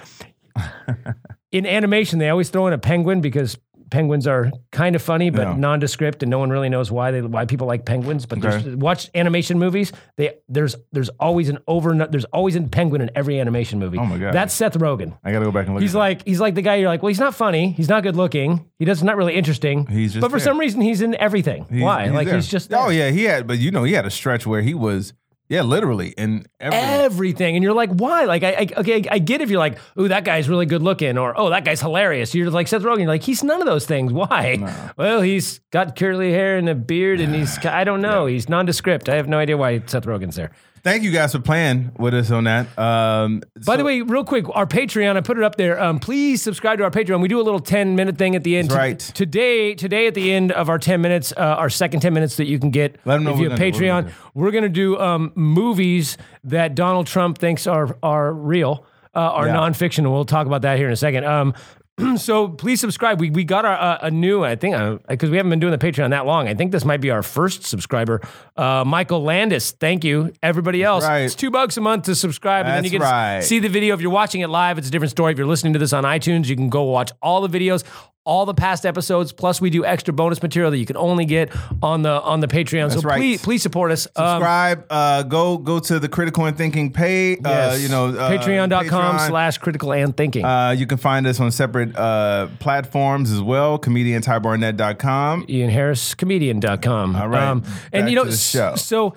[1.51, 3.57] In animation, they always throw in a penguin because
[3.91, 5.55] penguins are kind of funny but Yeah.
[5.55, 8.25] nondescript, and no one really knows why they why people like penguins.
[8.25, 8.73] But there's Okay.
[8.75, 9.91] watch animation movies.
[10.17, 13.99] They there's there's always an over there's always a penguin in every animation movie.
[13.99, 14.33] Oh my God.
[14.33, 15.13] that's Seth Rogen.
[15.23, 15.81] I gotta go back and look.
[15.83, 18.01] He's at like he's like the guy you're like, well, he's not funny, he's not
[18.01, 19.85] good looking, he does not really interesting.
[19.85, 20.45] He's just but for there.
[20.45, 21.65] some reason he's in everything.
[21.69, 22.07] He's- Why?
[22.07, 22.35] like there.
[22.37, 23.45] he's just Oh yeah, he had.
[23.45, 25.13] But you know, he had a stretch where he was.
[25.51, 26.79] Yeah, literally and every.
[26.79, 28.23] everything, and you're like, why?
[28.23, 31.17] Like, I, I okay, I get if you're like, oh, that guy's really good looking,
[31.17, 32.33] or oh, that guy's hilarious.
[32.33, 32.99] You're like Seth Rogen.
[32.99, 34.13] You're like, he's none of those things.
[34.13, 34.91] Why?
[34.95, 38.27] Well, he's got curly hair and a beard, and he's I don't know.
[38.27, 39.09] He's nondescript.
[39.09, 40.51] I have no idea why Seth Rogen's there.
[40.83, 42.65] Thank you guys for playing with us on that.
[42.77, 45.79] Um, By the way, real quick, our Patreon, I put it up there.
[45.79, 47.21] Um, please subscribe to our Patreon.
[47.21, 48.69] We do a little 10 minute thing at the end.
[48.69, 48.99] That's right.
[48.99, 52.47] Today, today at the end of our 10 minutes, uh, our second 10 minutes that
[52.47, 54.69] you can get Let 'em know if you have do, Patreon, gonna we're going to
[54.69, 59.55] do um, movies that Donald Trump thinks are, are real, uh, are Yeah.
[59.57, 59.99] nonfiction.
[59.99, 61.25] And we'll talk about that here in a second.
[61.25, 61.53] Um,
[62.17, 63.19] so please subscribe.
[63.19, 64.75] We, we got our uh, a new I think
[65.07, 66.47] because we haven't been doing the Patreon that long.
[66.47, 68.21] I think this might be our first subscriber,
[68.57, 69.71] uh, Michael Landis.
[69.71, 71.03] Thank you, everybody else.
[71.03, 71.19] right.
[71.19, 73.41] It's two bucks a month to subscribe, and then you get right.
[73.43, 73.93] see the video.
[73.93, 75.31] If you're watching it live, it's a different story.
[75.31, 77.83] If you're listening to this on iTunes, you can go watch all the videos,
[78.23, 79.31] all the past episodes.
[79.31, 82.47] Plus, we do extra bonus material that you can only get on the on the
[82.47, 82.91] Patreon.
[82.91, 83.17] so right.
[83.17, 84.07] please please support us.
[84.15, 84.85] Um, subscribe.
[84.89, 87.39] uh, go go to the Critical and Thinking page.
[87.43, 89.27] Uh, you know, uh, Patreon.com Patreon.
[89.27, 90.45] slash critical and thinking.
[90.45, 93.79] Uh, you can find us on separate uh, platforms as well.
[93.79, 95.45] ComedianTyBarnett.com.
[95.49, 97.15] Ian Harris, comedian.com.
[97.15, 97.51] All right.
[97.51, 98.75] and Back you know, to the show.
[98.75, 99.15] so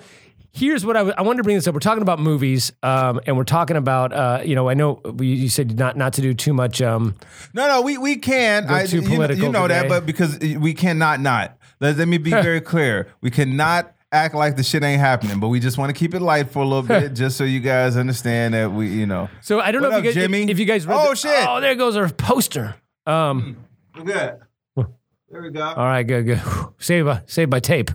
[0.55, 1.73] here's what I, w- I wanted to bring this up.
[1.73, 5.27] We're talking about movies, um, and we're talking about, uh, you know, I know we,
[5.27, 6.81] you said not not to do too much.
[6.81, 7.15] Um,
[7.53, 8.65] No, no, we we can.
[8.69, 11.57] I, too you, know- you political know that, but because we cannot not.
[11.81, 13.07] Let, let me be very clear.
[13.21, 16.21] We cannot act like the shit ain't happening, but we just want to keep it
[16.21, 19.27] light for a little bit, just so you guys understand that we, you know.
[19.41, 20.49] so I don't What know if up, you guys, Jimmy?
[20.49, 20.97] if you guys read.
[20.97, 21.45] Oh, the- shit.
[21.47, 22.75] Oh, there goes our poster.
[23.05, 23.57] Um,
[23.93, 24.39] Good.
[24.77, 25.63] There we go.
[25.63, 26.41] all right, good, good.
[26.77, 27.91] Save by save by tape,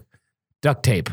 [0.60, 1.08] duct tape.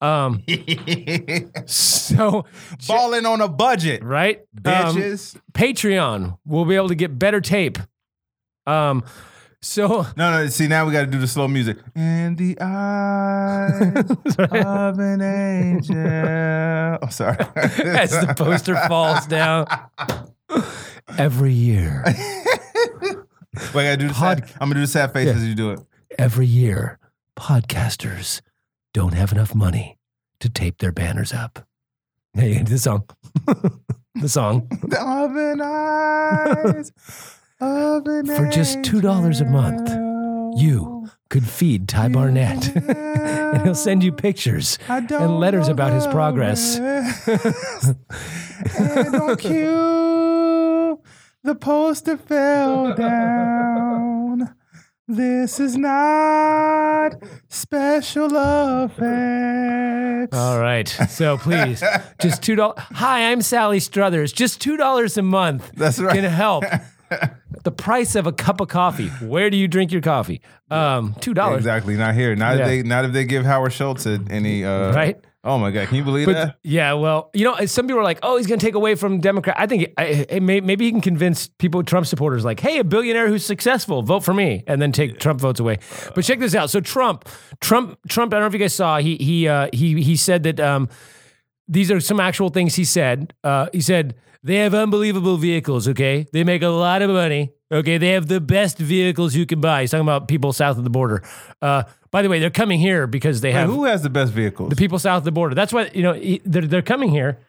[0.00, 0.42] Um,
[1.66, 2.44] so
[2.86, 5.36] Balling on a budget, right, Um, bitches.
[5.52, 7.78] Patreon, we'll be able to get better tape.
[8.66, 9.04] Um,
[9.62, 10.46] so no, no.
[10.48, 11.78] See, now we got to do the slow music.
[11.94, 16.98] In the eyes of an angel.
[17.02, 17.38] Oh, sorry.
[17.56, 19.66] as the poster falls down
[21.16, 22.04] every year,
[23.74, 25.32] Wait, I do the sad, Pod- I'm gonna do the sad face Yeah.
[25.32, 25.80] as you do it.
[26.18, 26.98] every year,
[27.36, 28.42] podcasters
[28.96, 29.98] don't have enough money
[30.40, 31.66] to tape their banners up.
[32.32, 33.04] Now you can do the song.
[34.14, 34.66] the song.
[34.84, 36.92] Of an eyes
[37.60, 39.90] of an For just $2 a month.
[40.58, 46.78] You could feed Ty Barnett, and he'll send you pictures and letters about his progress.
[46.78, 47.94] and
[49.14, 51.02] on cue,
[51.44, 54.55] the poster fell down.
[55.08, 57.12] This is not
[57.48, 58.28] special
[58.84, 60.36] effects.
[60.36, 60.88] All right.
[61.08, 61.80] So please,
[62.20, 62.78] just two dollars.
[62.78, 64.32] Hi, I'm Sally Struthers.
[64.32, 66.12] Just two dollars a month That's right.
[66.16, 66.64] can help.
[67.62, 69.06] the price of a cup of coffee.
[69.24, 70.40] Where do you drink your coffee?
[70.72, 71.58] Um, two dollars.
[71.58, 72.34] Exactly, not here.
[72.34, 72.62] Not Yeah.
[72.62, 75.20] if they not if they give Howard Schultz any uh Right.
[75.46, 76.58] Oh my god, can you believe But that?
[76.64, 79.20] yeah, well, you know, some people are like, "Oh, he's going to take away from
[79.20, 82.78] Democrat." I think I, I- may, maybe he can convince people, Trump supporters, like, "Hey,
[82.80, 85.78] a billionaire who's successful, vote for me," and then take Trump votes away.
[86.16, 86.68] But check this out.
[86.70, 87.28] So Trump,
[87.60, 88.32] Trump, Trump.
[88.34, 88.98] I don't know if you guys saw.
[88.98, 90.88] He he uh, he he said that um,
[91.68, 93.32] these are some actual things he said.
[93.44, 95.86] Uh, he said they have unbelievable vehicles.
[95.86, 97.52] Okay, they make a lot of money.
[97.72, 99.80] Okay, they have the best vehicles you can buy.
[99.80, 101.22] He's talking about people south of the border.
[101.60, 104.32] Uh, by the way, they're coming here because they Hey, have who has the best
[104.32, 104.70] vehicles?
[104.70, 105.54] the people south of the border.
[105.54, 107.40] That's why you know he- they're they're coming here.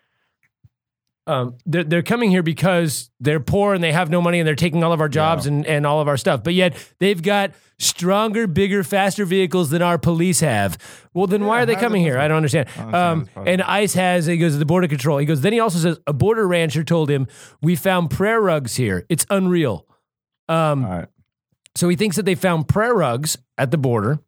[1.27, 4.55] Um, they're they're coming here because they're poor and they have no money and they're
[4.55, 6.41] taking all of our jobs and, and all of our stuff.
[6.41, 10.77] But yet they've got stronger, bigger, faster vehicles than our police have.
[11.13, 12.17] Well, then why are they how coming here?
[12.17, 12.69] I don't understand.
[12.69, 13.47] understand Um, this part.
[13.49, 15.17] and ICE has he goes to the border control.
[15.17, 15.41] He goes.
[15.41, 17.27] Then he also says a border rancher told him
[17.61, 19.05] we found prayer rugs here.
[19.09, 19.85] It's unreal.
[20.49, 21.07] Um, All right.
[21.75, 24.19] so he thinks that they found prayer rugs at the border.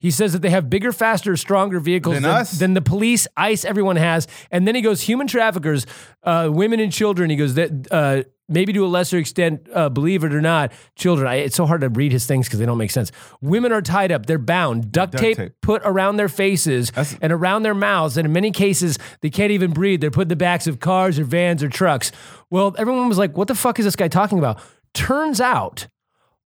[0.00, 2.58] He says that they have bigger, faster, stronger vehicles Than than, us?
[2.58, 4.26] than the police, ICE, everyone has.
[4.50, 5.86] And then he goes, human traffickers,
[6.24, 7.30] uh, women and children.
[7.30, 11.28] He goes, that uh, maybe to a lesser extent, uh, believe it or not, children.
[11.28, 13.12] I, it's so hard to read his things because they don't make sense.
[13.40, 15.52] Women are tied up, they're bound, duct, Duct tape, tape.
[15.62, 18.16] put around their faces That's- and around their mouths.
[18.16, 20.00] And in many cases, they can't even breathe.
[20.00, 22.10] They're put in the backs of cars or vans or trucks.
[22.50, 24.60] Well, everyone was like, what the fuck is this guy talking about?
[24.94, 25.88] Turns out,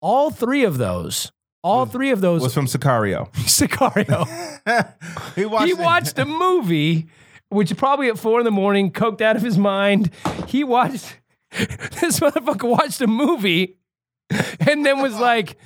[0.02, 1.32] all three of those,
[1.64, 3.32] all three of those, Was from Sicario.
[3.36, 4.26] Sicario.
[5.36, 5.68] he watched.
[5.68, 7.08] he watched a movie,
[7.50, 10.12] which probably at four in the morning, coked out of his mind.
[10.48, 11.20] He watched
[11.52, 13.78] this motherfucker watched a movie,
[14.60, 15.58] and then was like,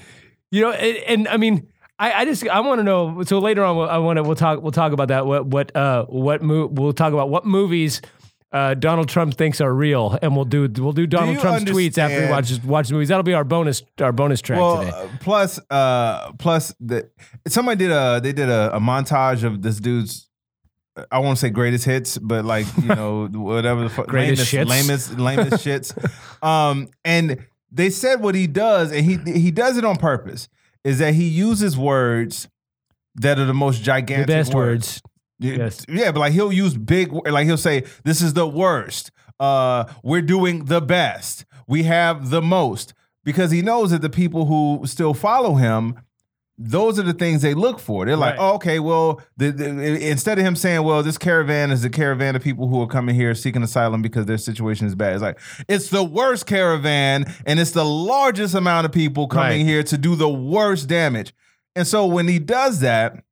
[0.51, 1.67] you know, and, and I mean.
[1.99, 3.21] I, I just I want to know.
[3.25, 5.27] So later on, we'll- I want to we'll talk we'll talk about that.
[5.27, 8.01] What what uh what mo- we'll talk about what movies
[8.51, 11.97] uh, Donald Trump thinks are real, and we'll do we'll do Donald you Trump's tweets
[11.97, 13.07] after he understand- watch watches movies.
[13.09, 14.91] That'll be our bonus our bonus track Well, today.
[14.97, 17.09] uh, plus, uh, plus the
[17.47, 20.27] somebody did a they did a, a montage of this dude's.
[21.09, 24.69] I won't say greatest hits, but like you know whatever the fuck Greatest lamest,
[25.11, 25.17] shits.
[25.17, 26.45] lamest lamest shits.
[26.45, 30.49] Um, and they said what he does, and he he does it on purpose.
[30.84, 32.49] Is that he uses words
[33.15, 35.01] that are the most The gigantic best words.
[35.05, 35.11] Yeah,
[35.41, 35.85] Yes.
[35.89, 39.11] Yeah, but like he'll use big, like he'll say, "This is the worst.
[39.39, 41.45] Uh, we're doing the best.
[41.67, 45.95] We have the most." Because he knows that the people who still follow him,
[46.57, 48.05] those are the things they look for.
[48.05, 48.43] They're like, Right.
[48.51, 52.35] oh, "Okay, well," the, the, instead of him saying, "Well, this caravan is a caravan
[52.35, 55.39] of people who are coming here seeking asylum because their situation is bad," it's like
[55.67, 59.65] it's the worst caravan, and it's the largest amount of people coming Right.
[59.65, 61.33] here to do the worst damage.
[61.75, 63.23] And so when he does that,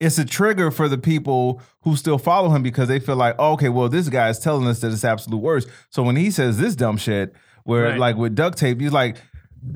[0.00, 3.52] it's a trigger for the people who still follow him because they feel like, oh,
[3.52, 5.68] okay, well, this guy is telling us that it's absolute worst.
[5.90, 7.34] So when he says this dumb shit,
[7.64, 7.98] where Right.
[7.98, 9.16] like with duct tape, he's like,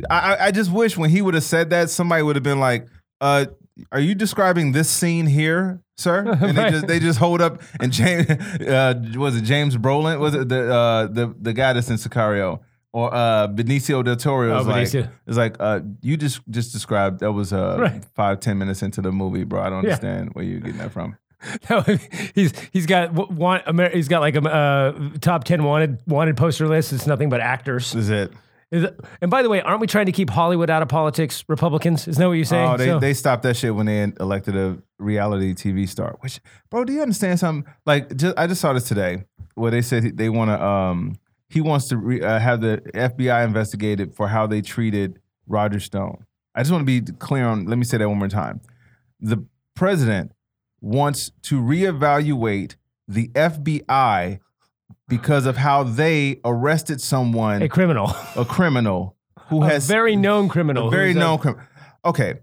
[0.09, 2.61] I, I- I just wish when he would have said that, somebody would have been
[2.61, 2.87] like,
[3.21, 3.47] uh,
[3.91, 6.25] are you describing this scene here, sir?
[6.41, 8.29] And they just they just hold up and James
[8.61, 10.21] uh, was it James Brolin?
[10.21, 12.61] Was it the uh, the the guy that's in Sicario?
[12.95, 15.11] Or uh, Benicio del Toro Oh, is like, Benicio.
[15.27, 18.05] it's like uh, you just just described that was uh, Right.
[18.15, 19.61] five ten minutes into the movie, bro.
[19.63, 19.91] I don't Yeah.
[19.91, 21.17] understand where you're getting that from.
[21.71, 21.81] No,
[22.37, 26.69] he's he's got want Amer- he's got like a uh, top ten wanted wanted poster
[26.69, 26.93] list.
[26.93, 27.95] It's nothing but actors.
[27.97, 28.33] Is it.
[28.71, 31.45] Is it- and by the way, aren't we trying to keep Hollywood out of politics?
[31.49, 32.71] Republicans, isn't that what you're saying?
[32.71, 36.17] Oh, they, So- they stopped that shit when they elected a reality TV star.
[36.21, 36.41] Which,
[36.71, 37.71] bro, do you understand something?
[37.87, 39.25] Like, just, I just saw this today
[39.57, 40.63] where they said they want to.
[40.65, 41.17] Um,
[41.53, 46.25] he wants to re, uh, have the FBI investigated for how they treated Roger Stone.
[46.55, 47.67] I just want to be clear on.
[47.67, 48.63] Let me say that one more time.
[49.21, 49.45] The
[49.75, 50.33] president
[50.81, 52.77] wants to reevaluate
[53.07, 54.41] the FBI
[55.09, 59.17] because of how they arrested someone, a criminal, a criminal
[59.49, 61.67] who a has very known criminal, a very known criminal.
[62.05, 62.35] Okay,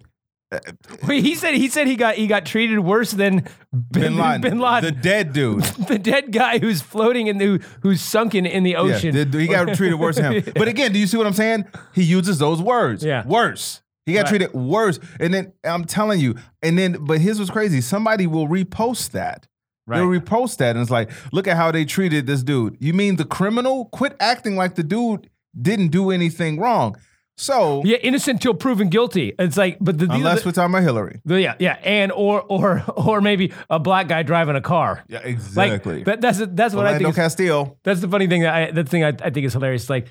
[1.07, 3.47] Wait, he said he said he got he got treated worse than
[3.91, 5.61] Bin Laden, Bin Laden, the dead dude.
[5.87, 9.29] the dead guy who's floating in the who's sunken in the Yeah, ocean.
[9.29, 10.53] the- he got treated worse than him.
[10.55, 11.65] But again, do you see what I'm saying?
[11.93, 13.03] He uses those words.
[13.03, 13.25] Yeah.
[13.27, 13.81] Worse.
[14.05, 14.29] He got Right.
[14.29, 14.99] treated worse.
[15.19, 17.79] And then I'm telling you, and then, but his was crazy.
[17.79, 19.47] Somebody will repost that.
[19.87, 20.75] They'll repost that.
[20.75, 22.75] And it's like, look at how they treated this dude.
[22.79, 23.85] You mean the criminal?
[23.85, 25.29] Quit acting like the dude
[25.59, 26.95] didn't do anything wrong.
[27.41, 29.33] So, yeah, innocent till proven guilty.
[29.39, 31.21] It's like, but the, unless the- we're talking about Hillary.
[31.23, 35.03] the- yeah, yeah, and or or or maybe a black guy driving a car.
[35.07, 36.03] Yeah, Like exactly.
[36.03, 37.09] that, that's that's what I Philando think.
[37.11, 37.77] Is, Castile.
[37.83, 39.89] that's the funny thing that I, that thing I, I think is hilarious.
[39.89, 40.07] Like,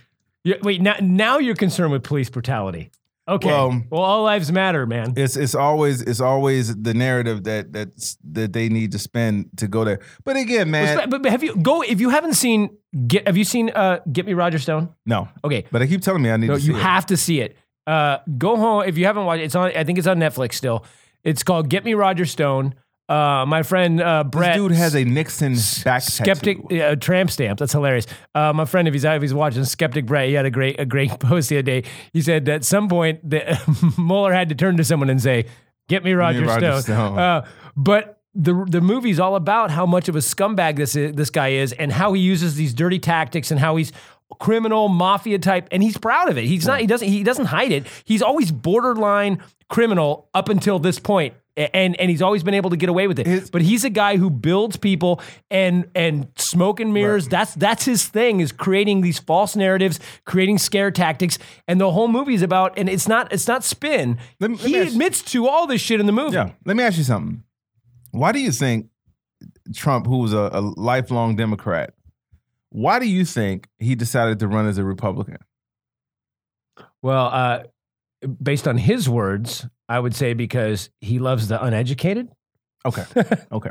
[0.63, 2.91] wait now now you're concerned with police brutality.
[3.29, 5.13] Okay, Well- well, all lives matter, man.
[5.17, 9.69] It's it's always it's always the narrative that that's that they need to spend to
[9.69, 10.01] go there.
[10.25, 12.71] But again, man, But, but have you go if you haven't seen
[13.07, 14.89] get have you seen uh Get Me Roger Stone?
[15.05, 15.29] no.
[15.45, 16.81] Okay, But I keep telling me I need no, to see you it.
[16.83, 17.57] have to see it.
[17.87, 19.41] Uh, go home if you haven't watched.
[19.43, 19.45] it.
[19.45, 19.71] It's on.
[19.77, 20.85] I think it's on Netflix still.
[21.25, 22.75] It's called Get Me Roger Stone.
[23.09, 27.59] Uh, my friend uh, This dude has a Nixon back skeptic uh, tramp stamp.
[27.59, 28.07] That's hilarious.
[28.35, 30.85] Uh, my friend, if he's if he's watching, skeptic Brett, he had a great a
[30.85, 31.85] great post the other day.
[32.13, 33.63] He said at some point that
[33.99, 35.47] Mueller had to turn to someone and say,
[35.89, 37.19] "Get me Roger, Roger Stone." Stone.
[37.19, 37.47] Uh,
[37.77, 41.49] but the the movie's all about how much of a scumbag this is, this guy
[41.49, 43.91] is, and how he uses these dirty tactics, and how he's
[44.39, 46.45] criminal mafia type, and he's proud of it.
[46.45, 46.81] He's not.
[46.81, 47.09] He doesn't.
[47.09, 47.87] He doesn't hide it.
[48.05, 51.35] He's always borderline criminal up until this point.
[51.75, 53.27] And and he's always been able to get away with it.
[53.27, 57.27] His- but he's a guy who builds people and and smoke and mirrors.
[57.27, 62.07] That's that's his thing is creating these false narratives, creating scare tactics, and the whole
[62.09, 62.79] movie is about.
[62.79, 64.19] And it's not it's not spin.
[64.41, 66.35] Let me- let he admits to all this shit in the movie.
[66.35, 66.53] Yeah.
[66.65, 67.43] Let me ask you something.
[68.13, 68.87] Why do you think
[69.75, 71.93] Trump, who was a, a lifelong Democrat,
[72.71, 75.39] why do you think he decided to run as a Republican?
[77.03, 77.63] Well, uh,
[78.43, 82.29] based on his words, I would say because he loves the uneducated.
[82.87, 83.05] Okay.
[83.53, 83.71] Okay.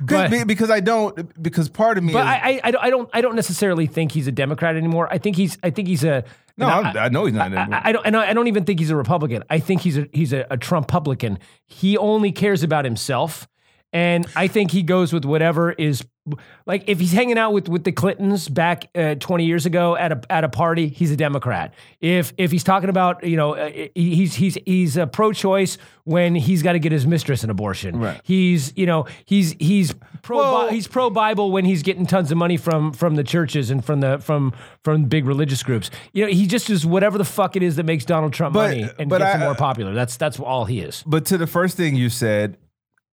[0.00, 1.42] But- because I don't.
[1.42, 2.12] Because part of me.
[2.12, 5.08] But is, I, I, I don't- I don't, necessarily think he's a Democrat anymore.
[5.10, 6.24] I think he's, I think he's a.
[6.56, 7.52] no, I'm- I, know he's not.
[7.54, 9.42] I, I don't, and I, I don't even think he's a Republican.
[9.50, 11.38] I think he's a he's a, a Trump publican.
[11.66, 13.48] He only cares about himself,
[13.92, 16.04] and I think he goes with whatever is
[16.66, 20.12] like if he's hanging out with with the Clintons back uh, twenty years ago at
[20.12, 21.74] a at a party, he's a Democrat.
[22.00, 26.62] If if he's talking about you know uh, he's he's he's a pro-choice when he's
[26.62, 27.98] got to get his mistress an abortion.
[27.98, 28.20] Right.
[28.24, 32.38] He's you know he's he's pro Well- he's pro Bible when he's getting tons of
[32.38, 34.52] money from from the churches and from the from
[34.84, 35.90] from big religious groups.
[36.12, 38.68] You know, he just is whatever the fuck it is that makes Donald Trump But-
[38.76, 39.92] money and gets I- him more popular.
[39.92, 41.02] That's that's all he is.
[41.06, 42.56] But to the first thing you said,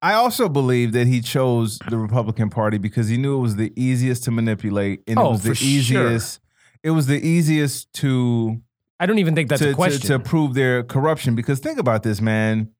[0.01, 3.73] I also believe that he chose the Republican Party because he knew it was the
[3.77, 5.67] easiest to manipulate and it Oh, was the for sure.
[5.67, 6.41] easiest.
[6.85, 8.61] It was the easiest to
[9.01, 10.09] I don't even think that's to, a question.
[10.09, 11.35] to prove their corruption.
[11.35, 12.71] Because think about this, man.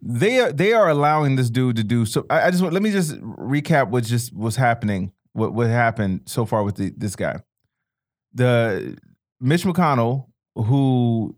[0.00, 2.24] They are they are allowing this dude to do so.
[2.30, 5.12] I, I just want let me just recap what just was happening.
[5.32, 7.40] What what happened so far with the, this guy,
[8.32, 8.96] the
[9.40, 11.36] Mitch McConnell, who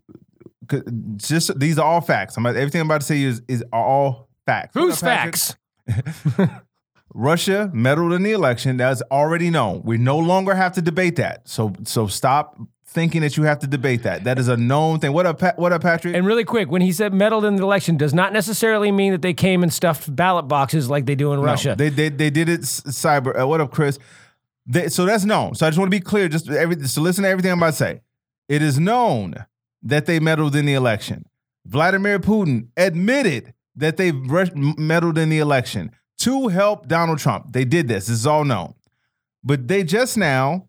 [0.67, 2.37] could- just these are all facts.
[2.37, 4.71] I'm about- everything I'm about to say is is all facts.
[4.73, 5.35] Who's What up, Patrick?
[5.35, 6.47] facts?
[7.13, 8.77] Russia meddled in the election.
[8.77, 9.81] That's already known.
[9.83, 11.47] We no longer have to debate that.
[11.47, 14.23] So so stop thinking that you have to debate that.
[14.23, 15.13] That is a known thing.
[15.13, 16.15] What up, what up, Patrick?
[16.15, 19.21] And really quick, when he said meddled in the election, does not necessarily mean that
[19.21, 21.75] they came and stuffed ballot boxes like they do in No, Russia.
[21.77, 23.39] They, they they did it cyber.
[23.39, 23.99] Uh, what up, Chris?
[24.65, 25.55] They, so that's known.
[25.55, 26.27] So I just want to be clear.
[26.27, 28.01] Just every so listen to everything I'm about to say.
[28.49, 29.45] It is known
[29.83, 31.25] that they meddled in the election.
[31.65, 37.53] Vladimir Putin admitted that they meddled in the election to help Donald Trump.
[37.53, 38.07] They did this.
[38.07, 38.73] This is all known.
[39.43, 40.67] But they just now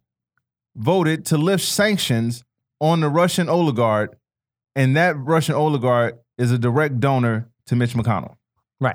[0.76, 2.44] voted to lift sanctions
[2.80, 4.16] on the Russian oligarch,
[4.76, 8.36] and that Russian oligarch is a direct donor to Mitch McConnell.
[8.80, 8.94] Right.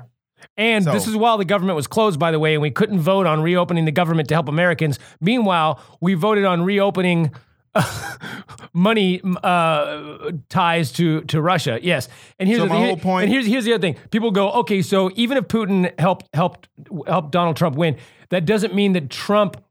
[0.56, 3.00] And So- this is while the government was closed, by the way, and we couldn't
[3.00, 4.98] vote on reopening the government to help Americans.
[5.20, 7.30] Meanwhile, we voted on reopening
[8.72, 11.78] money uh, ties to to Russia.
[11.82, 12.08] Yes,
[12.38, 13.96] and here's So the, whole point- And here's here's the other thing.
[14.10, 16.68] People go, okay, so even if Putin helped helped
[17.06, 17.96] helped Donald Trump win,
[18.30, 19.62] that doesn't mean that Trump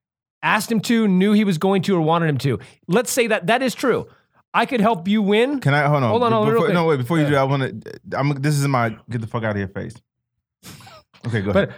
[0.42, 2.60] asked him to, knew he was going to, or wanted him to.
[2.88, 4.08] Let's say that that is true.
[4.54, 5.60] I could help you win.
[5.60, 6.10] Can I hold on?
[6.10, 6.98] Hold on, hold on, Before, no, wait.
[6.98, 8.00] Before you do, I want to.
[8.18, 8.30] I'm.
[8.42, 9.96] This is my get the fuck out of here face.
[11.26, 11.70] Okay, go ahead.
[11.70, 11.72] But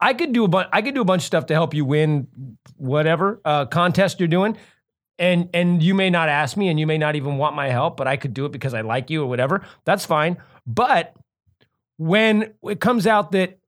[0.00, 1.74] I, I could do a bunch I could do a bunch of stuff to help
[1.74, 2.28] you win
[2.76, 4.56] whatever uh, contest you're doing.
[5.18, 7.96] And and you may not ask me and you may not even want my help,
[7.96, 9.62] but I could do it because I like you or whatever.
[9.84, 10.38] That's fine.
[10.66, 11.14] But
[11.96, 13.58] when it comes out that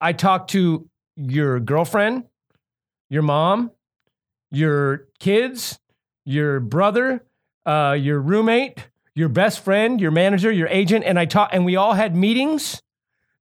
[0.00, 2.24] I talked to your girlfriend,
[3.08, 3.70] your mom,
[4.50, 5.78] your kids,
[6.24, 7.24] your brother,
[7.64, 11.76] uh, your roommate, your best friend, your manager, your agent, and I talk and we
[11.76, 12.82] all had meetings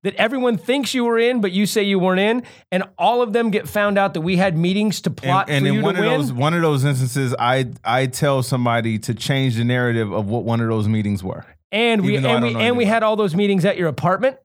[0.04, 3.34] that everyone thinks you were in, but you say you weren't in, and all of
[3.34, 5.82] them get found out that we had meetings to plot and, and for in you
[5.82, 6.20] one to of win.
[6.22, 10.44] those one of those instances, I I tell somebody to change the narrative of what
[10.44, 11.46] one of those meetings were.
[11.72, 13.88] and we even though I and we and we had all those meetings at your
[13.90, 14.38] apartment.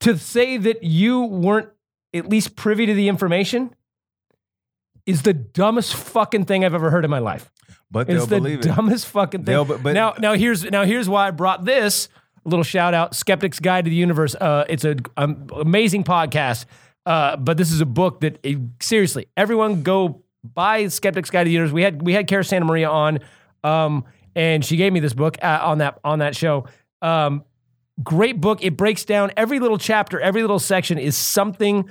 [0.00, 1.68] To say that you weren't
[2.14, 3.74] at least privy to the information
[5.04, 7.50] is the dumbest fucking thing I've ever heard in my life.
[7.90, 8.62] But It's the believe it.
[8.62, 9.66] dumbest fucking thing.
[9.66, 12.08] But- but- now, now here's now here's why I brought this
[12.44, 13.14] little shout out.
[13.14, 14.34] Skeptic's Guide to the Universe.
[14.34, 16.64] Uh, it's an um, amazing podcast.
[17.06, 21.48] Uh, but this is a book that it- seriously, everyone go buy Skeptic's Guide to
[21.48, 21.72] the Universe.
[21.72, 23.20] We had we had Cara Santa Maria on,
[23.64, 26.66] um, and she gave me this book uh, on that on that show.
[27.02, 27.44] Um,
[28.02, 28.62] great book.
[28.62, 31.88] It breaks down every little chapter, every little section is something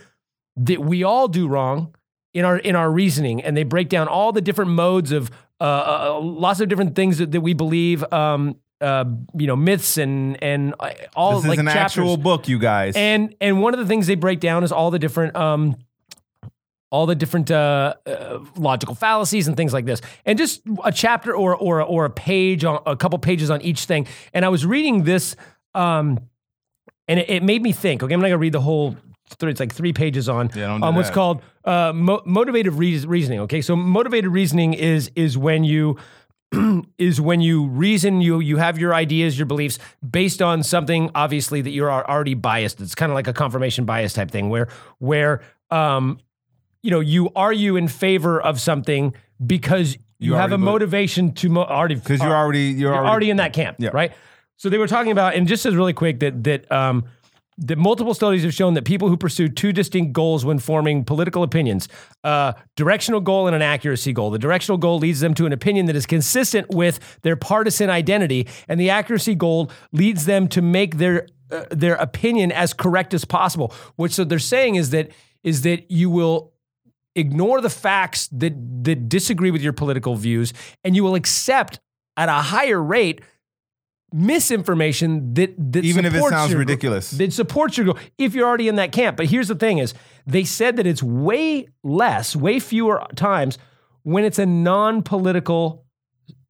[0.57, 1.95] that we all do wrong
[2.33, 5.63] in our in our reasoning, and they break down all the different modes of uh,
[5.63, 8.03] uh, lots of different things that, that we believe.
[8.13, 9.05] Um, uh,
[9.37, 11.81] you know, myths and and uh, all This is like an chapters.
[11.99, 12.95] actual book, you guys.
[12.95, 15.75] And and one of the things they break down is all the different um
[16.91, 21.35] all the different uh, uh, logical fallacies and things like this, and just a chapter
[21.35, 24.07] or or or a page on a couple pages on each thing.
[24.33, 25.35] And I was reading this,
[25.75, 26.19] um,
[27.07, 28.01] and it, it made me think.
[28.01, 28.95] Okay, I'm not gonna read the whole.
[29.37, 31.13] Three, it's like three pages on Yeah, on what's that.
[31.13, 33.41] called uh, mo- motivated reas- reasoning.
[33.41, 35.97] Okay, so motivated reasoning is is when you
[36.97, 39.77] is when you reason you you have your ideas your beliefs
[40.09, 44.13] based on something obviously that you're already biased it's kind of like a confirmation bias
[44.13, 46.17] type thing where where um
[46.81, 49.13] you know you argue in favor of something
[49.45, 52.93] because you, You have a already believe- motivation to mo- already because you're already you're,
[52.93, 53.91] you're already in that camp, Yeah.
[53.93, 54.11] right?
[54.57, 57.05] So they were talking about, and just as really quick that that um,
[57.61, 61.43] that multiple studies have shown that people who pursue two distinct goals when forming political
[61.43, 61.89] opinions,
[62.23, 64.31] uh, directional goal and an accuracy goal.
[64.31, 68.47] The directional goal leads them to an opinion that is consistent with their partisan identity,
[68.67, 73.25] and the accuracy goal leads them to make their uh, their opinion as correct as
[73.25, 73.73] possible.
[73.95, 75.11] Which so they're saying is that
[75.43, 76.53] is that you will
[77.15, 78.53] ignore the facts that
[78.83, 80.53] that disagree with your political views
[80.83, 81.79] and you will accept
[82.15, 83.21] at a higher rate
[84.13, 87.11] misinformation that that Even if it sounds your- ridiculous.
[87.11, 89.93] that supports your goal if you're already in that camp but here's the thing is
[90.25, 93.57] they said that it's way less way fewer times
[94.03, 95.85] when it's a non-political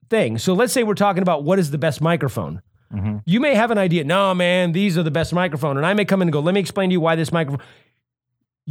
[0.09, 3.17] thing so let's say we're talking about what is the best microphone Mm-hmm.
[3.27, 6.05] you may have an idea no man these are the best microphone and i may
[6.05, 7.63] come in and go let me explain to you why this microphone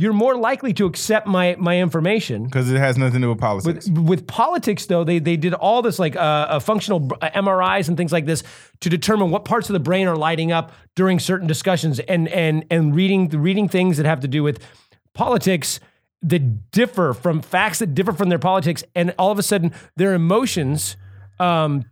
[0.01, 3.41] you're more likely to accept my my information because it has nothing to do with
[3.41, 3.89] politics.
[3.89, 7.89] with, with politics, though, they they did all this like uh, uh, functional uh, MRIs
[7.89, 8.45] and things like this
[8.79, 12.65] to determine what parts of the brain are lighting up during certain discussions, and and
[12.71, 14.65] and reading reading things that have to do with
[15.15, 15.81] politics
[16.23, 20.15] that differ from facts that differ from their politics, and all of a sudden their
[20.15, 20.97] emotions.
[21.41, 21.85] Um,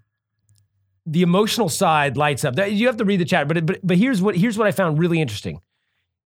[1.09, 2.57] the emotional side lights up.
[2.57, 4.97] You have to read the chat, but but but here's what here's what I found
[4.97, 5.61] really interesting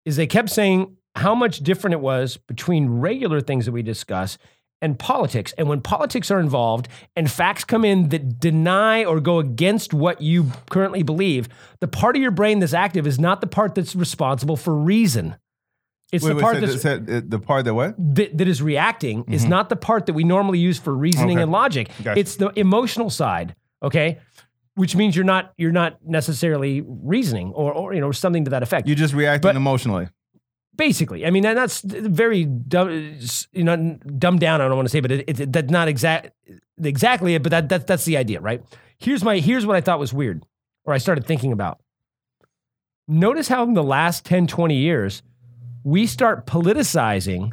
[0.04, 4.38] is they kept saying how much different it was between regular things that we discuss
[4.82, 5.52] and politics.
[5.58, 10.22] And when politics are involved and facts come in that deny or go against what
[10.22, 11.48] you currently believe,
[11.80, 15.36] the part of your brain that's active is not the part that's responsible for reason.
[16.12, 17.94] It's Wait, the wait, part said- that's, said- uh, the part that what?
[18.16, 21.42] that, that is reacting is not the part that we normally use for reasoning Okay.
[21.42, 21.90] and logic.
[22.02, 22.18] Gotcha.
[22.18, 24.18] It's the emotional side, okay?
[24.74, 28.62] Which means you're not you're not necessarily reasoning or, or you know something to that
[28.62, 28.88] effect.
[28.88, 30.08] You just reacting But- emotionally.
[30.80, 33.18] Basically, I mean that, that's very dumb,
[33.52, 34.62] you know, dumbed down.
[34.62, 36.30] I don't want to say, but it, it, that's not exact
[36.82, 37.42] exactly it.
[37.42, 38.62] But that, that that's the idea, right?
[38.96, 40.42] Here's my here's what I thought was weird,
[40.86, 41.80] or I started thinking about.
[43.06, 45.22] Notice how in the last 10, 20 years,
[45.84, 47.52] we start politicizing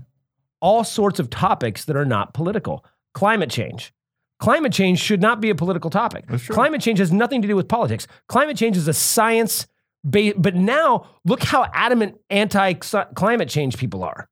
[0.62, 2.86] all sorts of topics that are not political.
[3.14, 3.92] Climate change.
[4.40, 6.26] Climate change should not be a political topic.
[6.48, 8.08] Climate change has nothing to do with politics.
[8.28, 9.68] Climate change is a science
[10.04, 14.30] but now look how adamant anti climate change people are.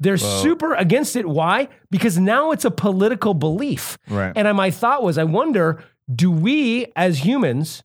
[0.00, 1.28] They're super against it.
[1.28, 1.68] Why?
[1.90, 3.98] Because now it's a political belief.
[4.08, 4.32] Right.
[4.34, 7.84] And my thought was, I wonder, do we as humans,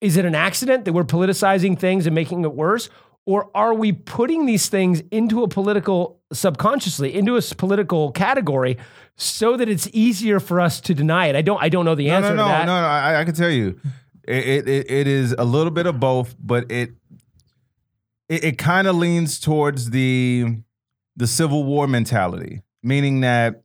[0.00, 2.90] is it an accident that we're politicizing things and making it worse?
[3.26, 8.76] Or are we putting these things into a political, subconsciously, into a political category
[9.16, 11.36] so that it's easier for us to deny it?
[11.36, 12.64] I don't, I don't know the No, answer no, no, to that.
[12.66, 12.86] no, no.
[12.88, 13.78] I, I can tell you,
[14.30, 16.90] it, it, it, is a little bit of both, but it
[18.28, 20.56] it, it kind of leans towards the
[21.16, 23.62] the Civil War mentality, meaning that,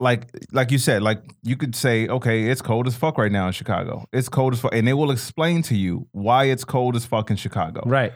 [0.00, 3.46] like like you said, like you could say, okay, it's cold as fuck right now
[3.46, 4.06] in Chicago.
[4.12, 7.30] It's cold as fuck, and they will explain to you why it's cold as fuck
[7.30, 7.82] in Chicago.
[7.84, 8.12] Right,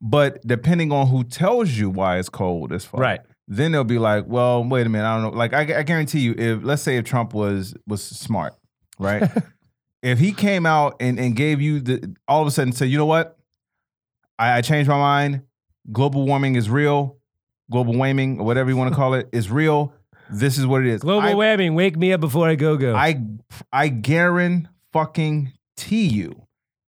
[0.00, 3.20] But depending on who tells you why it's cold as fuck, right.
[3.46, 5.38] then they'll be like, well, wait a minute, I don't know.
[5.38, 8.54] Like, I, I guarantee you, if let's say if Trump was was smart,
[8.98, 9.30] right?
[10.02, 12.98] if he came out and, and gave you the all of a sudden said, you
[12.98, 13.38] know what,
[14.38, 15.42] I, I changed my mind.
[15.92, 17.18] Global warming is real.
[17.70, 19.92] Global warming, or whatever you want to call it, is real.
[20.30, 21.00] This is what it is.
[21.00, 22.94] Global I, whamming, wake me up before I go go.
[22.94, 23.22] I
[23.72, 25.52] I guarantee fucking
[25.90, 26.46] you,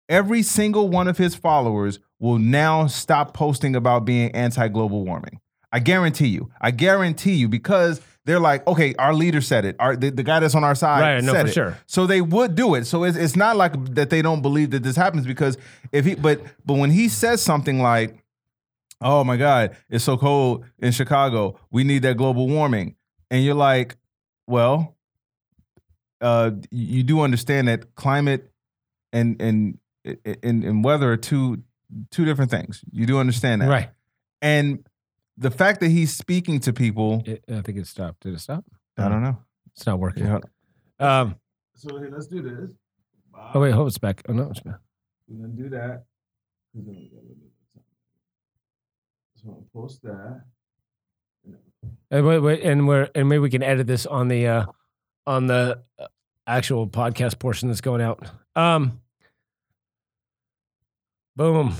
[0.09, 5.39] every single one of his followers will now stop posting about being anti-global warming.
[5.71, 6.51] I guarantee you.
[6.59, 9.75] I guarantee you because they're like, okay, our leader said it.
[9.79, 11.53] Our the, the guy that's on our side Right, no, said for it.
[11.53, 11.77] sure.
[11.87, 12.85] So they would do it.
[12.85, 15.57] So it's, it's not like that they don't believe that this happens because
[15.91, 18.23] if he but but when he says something like,
[19.01, 21.59] "Oh my God, it's so cold in Chicago.
[21.71, 22.95] We need that global warming,"
[23.31, 23.97] and you're like,
[24.47, 24.95] "Well,
[26.21, 28.51] uh, you do understand that climate
[29.11, 29.77] and and
[30.43, 31.63] and, and weather are two
[32.11, 32.81] two different things.
[32.91, 33.89] You do understand that, right.
[34.43, 34.85] And
[35.37, 38.21] the fact that he's speaking to people, It- I think it stopped.
[38.23, 38.63] Did it stop?
[38.97, 39.37] I don't know.
[39.75, 40.25] It's not working.
[40.25, 40.39] Yeah.
[40.99, 41.35] Um,
[41.75, 42.71] So hey, let's do this.
[43.53, 44.21] oh wait, hold it's back.
[44.29, 44.79] Oh no, it's back.
[45.27, 46.03] We're gonna do that.
[49.35, 50.43] So I'll post that.
[52.11, 54.65] And wait, wait, and we're and maybe we can edit this on the uh,
[55.25, 56.07] on the uh,
[56.45, 58.29] actual podcast portion that's going out.
[58.55, 58.99] Um,
[61.35, 61.73] boom.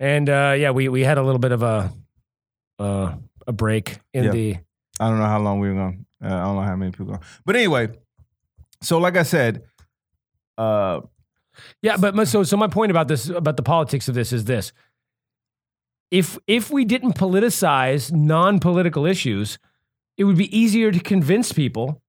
[0.00, 1.92] And uh, yeah, we we had a little bit of a
[2.78, 3.14] uh,
[3.46, 4.30] a break in Yeah.
[4.30, 4.56] the
[4.98, 6.06] I don't know how long we were going.
[6.22, 7.06] Uh, I don't know how many people.
[7.06, 7.20] Going.
[7.44, 7.88] But anyway,
[8.82, 9.62] so like I said,
[10.58, 11.00] uh,
[11.82, 14.44] Yeah, but my- so so my point about this about the politics of this is
[14.46, 14.72] this.
[16.10, 19.58] If if we didn't politicize non-political issues,
[20.16, 22.02] it would be easier to convince people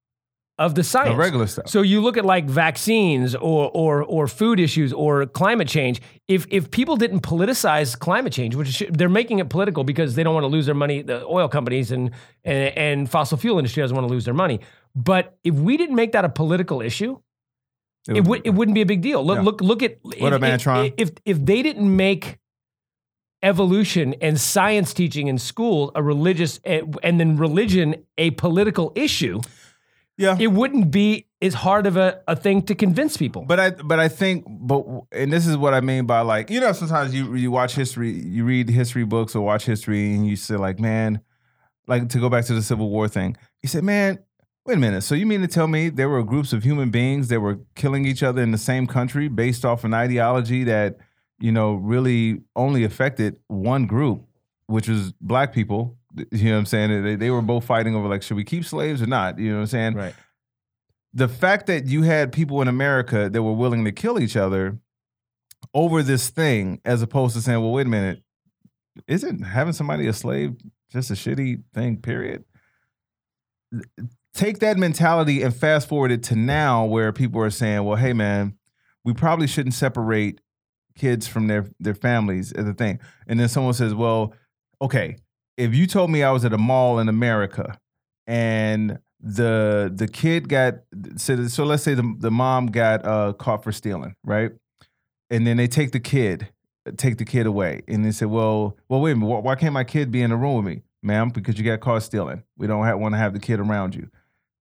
[0.62, 1.10] of the science.
[1.10, 1.68] the regular stuff.
[1.68, 6.02] So you look at like vaccines or or or food issues or climate change.
[6.28, 10.36] If if people didn't politicize climate change, which they're making it political because they don't
[10.36, 12.12] want to lose their money, the oil companies and,
[12.44, 14.60] and and fossil fuel industry doesn't want to lose their money.
[14.96, 17.20] But if we didn't make that a political issue,
[18.08, 19.24] it would it wouldn't be a big deal.
[19.26, 19.44] Look Yeah.
[19.44, 22.38] look look at What if, up, if, if if they didn't make
[23.44, 29.42] evolution and science teaching in school a religious eh, and then religion a political issue,
[30.22, 30.38] yeah.
[30.40, 33.44] it wouldn't be as hard of a, a thing to convince people.
[33.44, 36.60] But I but I think but and this is what I mean by like you
[36.60, 40.36] know sometimes you you watch history you read history books or watch history and you
[40.36, 41.22] say like man
[41.88, 44.20] like to go back to the Civil War thing you said man
[44.66, 47.28] wait a minute so you mean to tell me there were groups of human beings
[47.30, 50.98] that were killing each other in the same country based off an ideology that
[51.40, 54.24] you know really only affected one group
[54.68, 55.98] which was black people
[56.32, 58.66] you know what I'm saying they, they were both fighting over like should we keep
[58.66, 60.16] slaves or not you know what I'm saying right.
[61.14, 64.78] the fact that you had people in America that were willing to kill each other
[65.74, 68.22] over this thing, as opposed to saying, well, wait a minute,
[69.08, 70.56] isn't having somebody a slave
[70.92, 72.44] just a shitty thing, period?
[74.34, 78.14] Take that mentality and fast forward it to now where people are saying, well, hey,
[78.14, 78.58] man,
[79.04, 80.42] we probably shouldn't separate
[80.98, 83.00] kids from their, their families as a thing.
[83.28, 84.34] And then someone says, well,
[84.82, 85.18] okay,
[85.62, 87.78] if you told me I was at a mall in America
[88.26, 90.80] and the the kid got
[91.18, 94.52] so, so let's say the the mom got uh caught for stealing, right?
[95.30, 96.50] And then they take the kid,
[96.98, 99.84] take the kid away, and they say, "Well, well, wait a minute, why, can't my
[99.84, 101.30] kid be in the room with me, ma'am?
[101.30, 102.44] Because you got caught stealing.
[102.58, 104.10] We don't want to have the kid around you."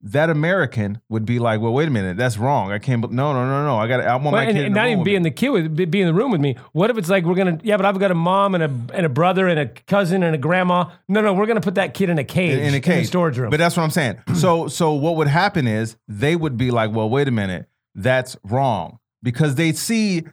[0.03, 2.73] That American would be like, "Well, wait a minute, that's wrong.
[2.73, 3.03] I can't.
[3.13, 3.77] No, no, no, no.
[3.77, 4.01] I got.
[4.01, 6.01] I want Well, my and, kid and not even be in the kid with be-
[6.01, 6.57] in the room with me.
[6.73, 9.05] What if it's like we're gonna yeah, but I've got a mom and a and
[9.05, 10.91] a brother and a cousin and a grandma.
[11.07, 13.37] No, no, we're gonna put that kid in a cage in, in a cage, storage
[13.37, 13.51] room.
[13.51, 14.17] But that's what I'm saying.
[14.35, 18.39] so so what would happen is they would be like, well, wait a minute, that's
[18.43, 20.25] wrong because they see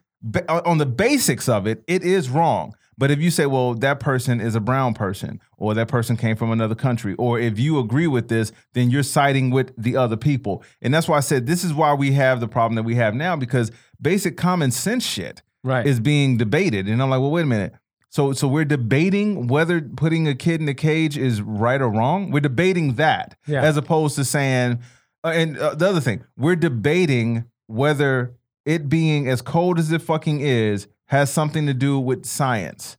[0.48, 2.74] on the basics of it, it is wrong.
[2.98, 6.36] But if you say, well, that person is a brown person, or that person came
[6.36, 10.18] from another country, or if you agree with this, then you're siding with the other
[10.18, 10.64] people.
[10.82, 13.14] And that's why I said this is why we have the problem that we have
[13.14, 13.72] now because
[14.02, 15.86] basic common sense shit right.
[15.86, 16.88] is being debated.
[16.88, 17.74] And I'm like, well, wait a minute.
[18.10, 22.32] So so we're debating whether putting a kid in a cage is right or wrong.
[22.32, 23.62] We're debating that Yeah.
[23.62, 24.80] as opposed to saying
[25.24, 28.37] uh, and uh, the other thing, we're debating whether
[28.68, 32.98] it being as cold as it fucking is has something to do with science.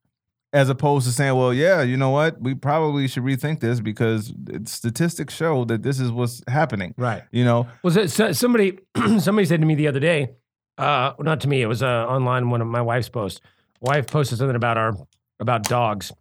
[0.51, 2.41] As opposed to saying, well, yeah, you know what?
[2.41, 4.33] We probably should rethink this because
[4.64, 6.95] statistics show that this is what's happening.
[6.97, 7.23] Right.
[7.31, 8.79] You know, Well, so, so somebody
[9.19, 10.31] somebody said to me the other day,
[10.79, 13.43] uh, not to me, it was uh, online one of my wife's posts.
[13.83, 14.95] Wife posted something about our
[15.39, 16.12] about dogs,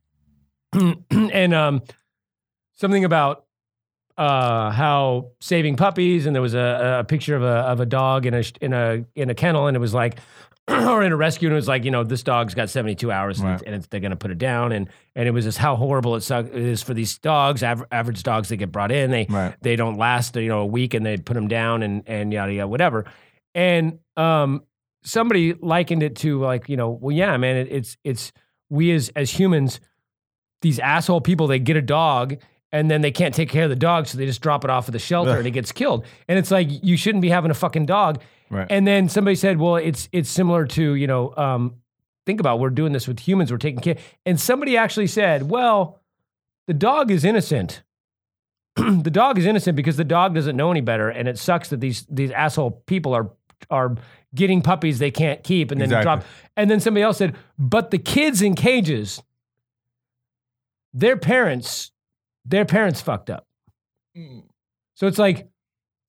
[0.74, 1.82] and um,
[2.76, 3.45] something about
[4.18, 8.26] uh, how saving puppies, and there was a, a picture of a of a dog
[8.26, 10.18] in a in a in a kennel, and it was like.
[10.70, 13.39] or in a rescue, and it was like, you know, this dog's got 72 hours
[13.39, 13.53] and, Right.
[13.53, 14.74] it's, and it's, they're going to put it down.
[14.74, 17.88] And and it was just how horrible it, suck, it is for these dogs, aver-
[17.89, 19.09] average dogs that get brought in.
[19.09, 19.55] They Right.
[19.61, 22.51] they don't last you know a week and they put them down and and yada
[22.53, 23.05] yada whatever
[23.55, 24.61] and um
[25.05, 28.34] somebody likened it to like you know well yeah man it, it's it's
[28.70, 29.80] we as as humans
[30.61, 32.36] these asshole people they get a dog
[32.72, 34.88] and then they can't take care of the dog so they just drop it off
[34.89, 35.38] at the shelter Ugh.
[35.38, 38.68] and it gets killed and it's like you shouldn't be having a fucking dog Right.
[38.70, 41.76] and then somebody said well it's it's similar to you know um
[42.26, 46.01] think about we're doing this with humans we're taking care and somebody actually said well
[46.68, 47.84] the dog is innocent
[48.76, 51.80] the dog is innocent because the dog doesn't know any better, and it sucks that
[51.80, 53.32] these these asshole people are
[53.72, 53.95] are
[54.36, 56.03] getting puppies they can't keep and then Exactly.
[56.03, 56.24] drop.
[56.55, 59.20] And then somebody else said, but the kids in cages,
[60.93, 61.91] their parents,
[62.48, 63.45] their parents fucked up.
[64.18, 64.43] Mm.
[64.95, 65.48] So it's like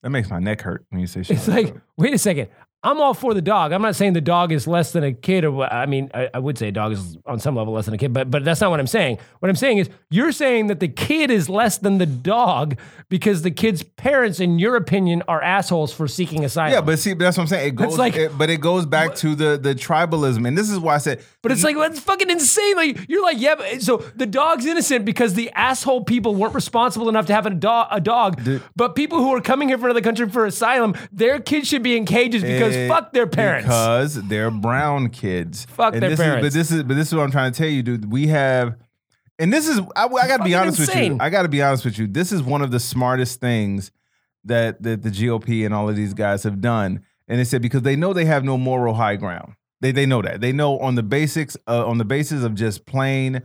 [0.02, 1.36] that makes my neck hurt when you say shit.
[1.36, 2.48] it's like wait a second.
[2.80, 3.72] I'm all for the dog.
[3.72, 6.38] I'm not saying the dog is less than a kid, or I mean, I, I
[6.38, 8.60] would say a dog is on some level less than a kid, but but that's
[8.60, 9.18] not what I'm saying.
[9.40, 13.42] What I'm saying is you're saying that the kid is less than the dog because
[13.42, 16.72] the kid's parents, in your opinion, are assholes for seeking asylum.
[16.72, 17.68] Yeah, but see, that's what I'm saying.
[17.68, 20.78] It goes, like- it- but it goes back to the the tribalism, and this is
[20.78, 21.20] why I said.
[21.42, 22.76] But it's like that's fucking insane.
[22.76, 23.56] Like you're like, yeah.
[23.56, 27.50] But, so the dog's innocent because the asshole people weren't responsible enough to have a
[27.50, 27.88] dog.
[27.90, 28.44] A dog.
[28.44, 28.62] Dude.
[28.76, 31.96] but people who are coming here from another country for asylum, their kids should be
[31.96, 33.66] in cages because Eh, fuck their parents.
[33.66, 35.66] Because they're brown kids.
[35.70, 36.46] Fuck And their this parents.
[36.46, 38.10] Is, but this is but this is what I'm trying to tell you, dude.
[38.10, 38.76] We have,
[39.38, 41.16] and this is I, I got to be honest with you.
[41.20, 42.06] I got to be honest with you.
[42.06, 43.90] This is one of the smartest things
[44.44, 47.02] that that the GOP and all of these guys have done.
[47.26, 49.54] And they said because they know they have no moral high ground.
[49.80, 50.40] They they know that.
[50.40, 53.42] They know on the basics uh, on the basis of just plain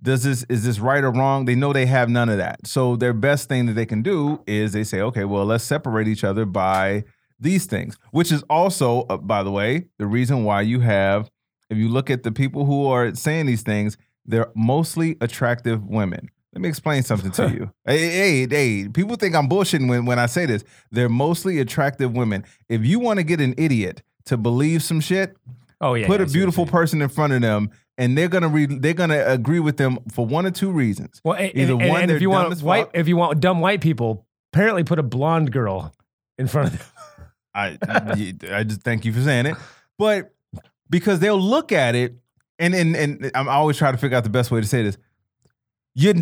[0.00, 1.44] does this is this right or wrong?
[1.44, 2.66] They know they have none of that.
[2.66, 6.08] So their best thing that they can do is they say, okay, well, let's separate
[6.08, 7.04] each other by
[7.40, 11.30] these things, which is also, uh, by the way, the reason why you have,
[11.70, 16.30] if you look at the people who are saying these things, they're mostly attractive women.
[16.52, 17.72] Let me explain something to you.
[17.84, 20.64] Hey, hey, hey, people think I'm bullshitting when, when I say this.
[20.90, 22.44] They're mostly attractive women.
[22.68, 25.36] If you want to get an idiot to believe some shit,
[25.80, 26.06] oh yeah.
[26.06, 29.24] put yeah, a beautiful person in front of them, and they're gonna re- they're gonna
[29.26, 31.20] agree with them for one or two reasons.
[31.24, 32.90] Well, and, Either and- one, and if you want white, fuck.
[32.96, 35.94] if you want dumb white people, apparently put a blonde girl
[36.38, 36.86] in front of them.
[37.58, 37.78] I
[38.50, 39.56] I just thank you for saying it,
[39.98, 40.34] but
[40.90, 42.16] because they'll look at it,
[42.58, 44.96] and and and I'm always trying to figure out the best way to say this.
[45.94, 46.14] You're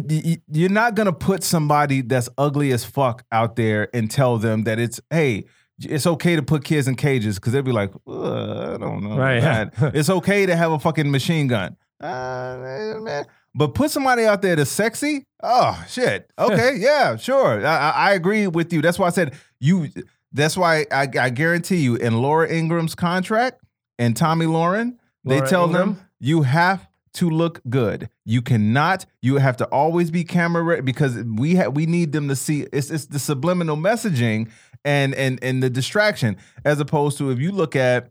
[0.50, 4.78] you're not gonna put somebody that's ugly as fuck out there and tell them that
[4.78, 5.44] it's hey.
[5.78, 9.18] It's okay to put kids in cages because they'll be like, "Uh, I don't know.
[9.18, 9.68] Right, yeah.
[9.92, 11.76] it's okay to have a fucking machine gun.
[12.00, 13.26] Uh, man.
[13.54, 15.24] But put somebody out there that's sexy.
[15.42, 16.30] Oh shit.
[16.38, 17.66] Okay, yeah, sure.
[17.66, 18.82] I, I agree with you.
[18.82, 19.88] That's why I said you.
[20.36, 23.62] That's why I, I guarantee you in Laura Ingraham's contract
[23.98, 25.94] and Tomi Lahren, they tell Ingraham?
[25.94, 28.10] them you have to look good.
[28.24, 29.06] You cannot.
[29.22, 32.66] You have to always be camera ready because we ha- we need them to see.
[32.72, 34.50] It's it's the subliminal messaging
[34.84, 38.10] and and and the distraction as opposed to if you look at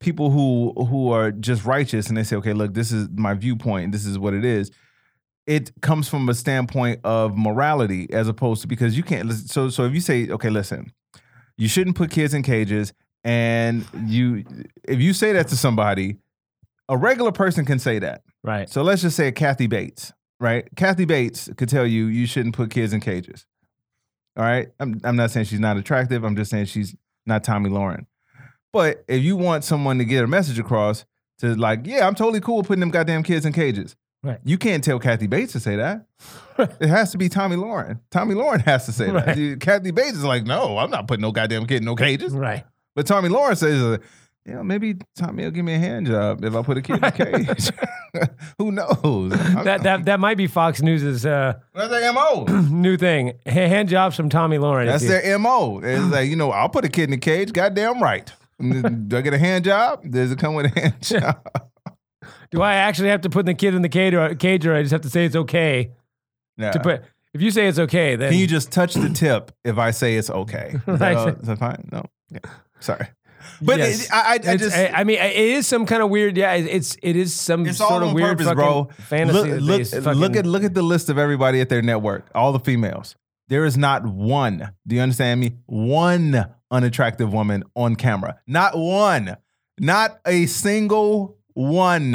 [0.00, 3.92] people who who are just righteous and they say, okay, look, this is my viewpoint.
[3.92, 4.70] This is what it is.
[5.46, 9.30] It comes from a standpoint of morality as opposed to because you can't.
[9.32, 10.92] So so if you say, okay, listen,
[11.58, 12.92] you shouldn't put kids in cages,
[13.24, 14.44] and you
[14.84, 16.16] if you say that to somebody,
[16.88, 18.22] a regular person can say that.
[18.42, 18.68] Right.
[18.68, 20.68] So let's just say Kathy Bates, right?
[20.76, 23.46] Kathy Bates could tell you you shouldn't put kids in cages.
[24.36, 24.68] All right.
[24.78, 26.22] I'm, I'm not saying she's not attractive.
[26.22, 26.94] I'm just saying she's
[27.24, 28.06] not Tomi Lahren.
[28.72, 31.04] But if you want someone to get a message across
[31.38, 33.96] to like, yeah, I'm totally cool with putting them goddamn kids in cages.
[34.22, 34.38] Right.
[34.44, 36.06] You can't tell Kathy Bates to say that.
[36.58, 38.00] it has to be Tomi Lahren.
[38.10, 39.24] Tomi Lahren has to say Right.
[39.36, 39.58] that.
[39.60, 42.32] Kathy Bates is like, no, I'm not putting no goddamn kid in no cages.
[42.32, 42.64] Right.
[42.96, 43.98] But Tomi Lahren says, uh,
[44.44, 47.04] yeah, maybe Tomi will give me a hand job if I put a kid in
[47.04, 47.12] a
[47.46, 47.70] cage.
[48.58, 49.32] Who knows?
[49.64, 52.44] That that that might be Fox News's uh, That's their MO.
[52.70, 53.34] new thing.
[53.44, 54.86] Hand jobs from Tomi Lahren.
[54.86, 55.80] That's you- their MO.
[55.82, 57.52] It's like, you know, I'll put a kid in a cage.
[57.52, 58.32] Goddamn right.
[58.60, 60.02] Do I get a hand job?
[60.08, 61.38] Does it come with a hand job?
[62.50, 64.82] Do I actually have to put the kid in the cage, or, cage, or I
[64.82, 65.90] just have to say it's okay
[66.56, 66.72] Yeah.
[66.72, 67.02] to put?
[67.34, 70.16] If you say it's okay, then Can you just touch the tip if I say
[70.16, 70.74] it's okay?
[70.86, 71.16] Is that, Right.
[71.16, 71.88] uh, is that fine?
[71.92, 72.04] No.
[72.30, 72.38] Yeah.
[72.80, 73.08] Sorry.
[73.60, 74.06] But Yes.
[74.06, 74.76] it, I, I, I It's- just.
[74.76, 76.36] I, I mean, it is some kind of weird.
[76.36, 78.88] Yeah, it's it is some it's sort all of on weird purpose, fucking bro.
[78.98, 79.38] fantasy.
[79.52, 82.26] Look, look, they fucking- look at look at the list of everybody at their network.
[82.34, 83.14] All the females.
[83.48, 84.70] There is not one.
[84.86, 85.52] Do you understand me?
[85.66, 88.40] One unattractive woman on camera.
[88.46, 89.36] Not one.
[89.78, 92.14] Not a single one.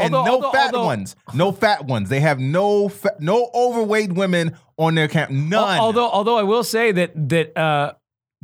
[0.00, 1.16] And Although- no although- fat although- ones.
[1.34, 2.08] No fat ones.
[2.08, 5.30] They have no fa- no overweight women on their camp.
[5.32, 5.78] None.
[5.80, 7.94] Although although I will say that that uh,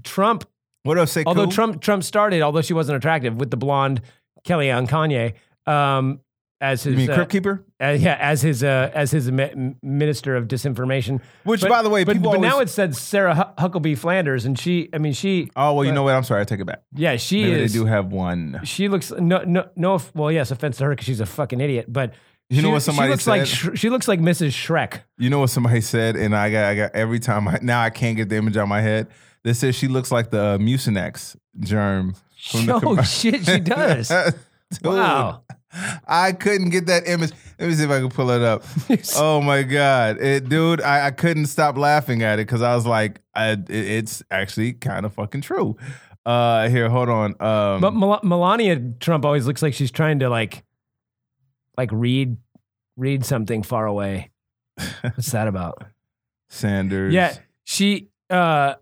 [0.03, 0.45] Trump
[0.83, 1.13] what else?
[1.13, 1.47] Say although?
[1.47, 4.03] Trump Trump started, although she wasn't attractive, with the blonde
[4.47, 5.35] Kellyanne Conway
[5.67, 6.21] um,
[6.61, 7.65] as his You mean uh, Crypt Keeper?
[7.83, 9.31] uh, yeah as his uh, as his
[9.83, 11.21] minister of disinformation.
[11.45, 14.59] Which, But- by the way, but, people but now it said Sarah Huckabee Flanders, and
[14.59, 16.15] she I mean she Oh well, you know what?
[16.15, 16.41] I'm sorry.
[16.41, 16.83] I take it back.
[16.95, 18.61] yeah she Maybe is they do have one.
[18.65, 21.87] she looks no no no well yes offense to her because she's a fucking idiot,
[21.89, 22.15] but.
[22.51, 23.31] You know what somebody she looks said?
[23.31, 24.51] like Sh- she looks like Mrs.
[24.51, 25.01] Shrek.
[25.17, 27.49] You know what somebody said, and I got, I got every time.
[27.49, 29.09] I, now I can't get the image out of my head.
[29.45, 32.15] They said she looks like the uh, Mucinex germ.
[32.51, 34.13] from Oh commer- shit, she does.
[34.85, 35.43] Wow.
[36.07, 37.33] I couldn't get that image.
[37.59, 38.63] Let me see if I can pull it up.
[39.17, 40.81] oh my god, it, dude!
[40.81, 44.75] I, I couldn't stop laughing at it because I was like, I, it- it's actually
[44.75, 45.77] kind of fucking true.
[46.25, 47.31] Uh, here, hold on.
[47.41, 50.63] Um, But Mel- Melania Trump always looks like she's trying to like,
[51.77, 52.37] like read,
[52.97, 54.31] read something far away.
[55.03, 55.83] What's that about?
[56.49, 57.13] Sanders.
[57.13, 58.09] Yeah, she.
[58.31, 58.75] uh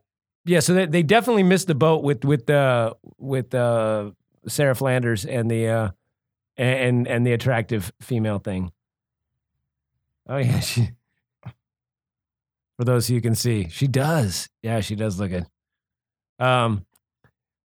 [0.45, 4.11] Yeah, so they, they definitely missed the boat with with the with uh,
[4.49, 5.90] Sarah Flanders and the uh
[6.57, 8.72] and and the attractive female thing.
[10.28, 10.90] Oh yeah, she.
[12.78, 14.49] For those who can see, she does.
[14.62, 15.47] Yeah, she does look good.
[16.38, 16.86] Um,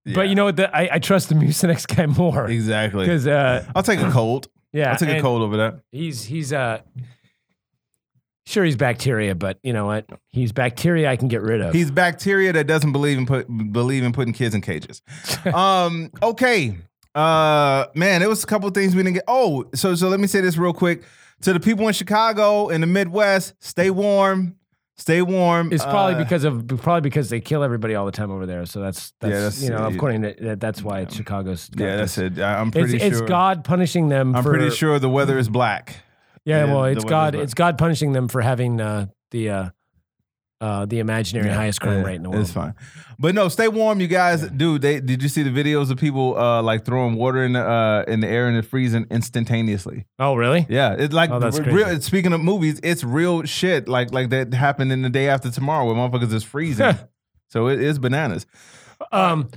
[0.05, 0.57] but you know what?
[0.57, 3.05] The, I I trust the Mucinex guy more exactly.
[3.05, 4.47] because uh I'll take a cold.
[4.71, 5.81] yeah, I'll take a cold over that.
[5.91, 6.81] He's he's uh
[8.47, 10.05] sure he's bacteria, but you know what?
[10.29, 11.73] He's bacteria I can get rid of.
[11.73, 15.01] He's bacteria that doesn't believe in put believe in putting kids in cages.
[15.53, 16.09] um.
[16.23, 16.77] Okay.
[17.13, 17.85] Uh.
[17.95, 19.23] Man, it was a couple things we didn't get.
[19.27, 21.03] Oh, so so let me say this real quick
[21.41, 23.53] to the people in Chicago in the Midwest.
[23.59, 24.55] Stay warm.
[24.99, 25.71] Stay warm.
[25.71, 28.65] it's probably Uh, because of probably because they kill everybody all the time over there.
[28.65, 29.95] So that's that's, Yeah, that's- you know yeah.
[29.95, 31.69] according to that, that's why it's Chicago's.
[31.77, 32.37] Yeah, that's this.
[32.37, 32.41] it.
[32.41, 33.27] I- I'm It's, pretty it's sure.
[33.27, 34.35] God punishing them.
[34.35, 35.97] I'm for, pretty sure the weather is black.
[36.47, 37.35] Yeah, Yeah, well, it's God.
[37.35, 39.69] It's God punishing them for having uh, the uh,
[40.61, 42.41] uh, the imaginary highest crime Yeah, rate in the world.
[42.43, 42.73] It's fine.
[43.19, 44.47] But no, stay warm, you guys.
[44.49, 47.61] Dude, they did you see the videos of people uh like throwing water in the
[47.61, 50.05] uh in the air and it's freezing instantaneously?
[50.19, 50.65] Oh, really?
[50.69, 52.01] Yeah, it's like Oh, that's r- crazy.
[52.01, 53.87] Speaking of movies, it's real shit.
[53.87, 56.95] Like like that happened in the day after tomorrow, where motherfuckers is freezing.
[57.49, 58.45] so it is bananas.
[59.11, 59.49] Um,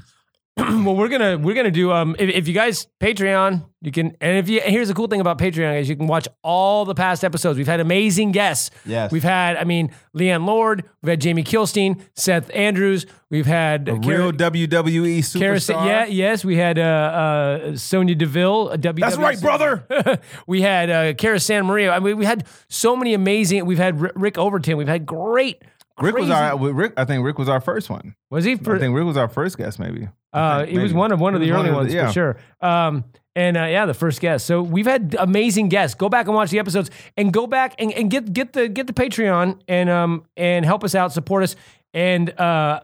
[0.85, 4.37] well, we're gonna we're gonna do um if, if you guys Patreon you can and
[4.39, 7.25] if you here's the cool thing about Patreon is you can watch all the past
[7.25, 7.57] episodes.
[7.57, 8.71] We've had amazing guests.
[8.85, 9.11] Yes.
[9.11, 10.85] We've had I mean Leighann Lord.
[11.03, 13.07] We've had Jamie Kilstein, Seth Andrews.
[13.31, 15.87] We've had A Kara- real WWE superstar.
[15.87, 18.71] yeah, yes, we had uh, uh, Sonya Deville.
[18.71, 19.85] A WWE That's right, brother.
[20.49, 21.93] we had uh, Cara Santa Maria.
[21.93, 23.67] I mean, we had so many amazing.
[23.67, 24.77] We've had R- Rick Overton.
[24.77, 25.63] We've had great.
[26.01, 26.95] Rick was our Rick.
[26.97, 28.15] I think Rick was our first one.
[28.31, 30.09] Was he I think Rick was our first guest, maybe.
[30.33, 32.07] Uh, think, was one of one of the early one of ones yeah.
[32.07, 32.37] for sure.
[32.61, 33.05] Um,
[33.37, 34.47] and uh, yeah, the first guest.
[34.47, 35.95] So we've had amazing guests.
[35.95, 38.87] Go back and watch the episodes, and go back and, and get get the get
[38.87, 41.57] the Patreon and um and help us out, support us,
[41.95, 42.81] and uh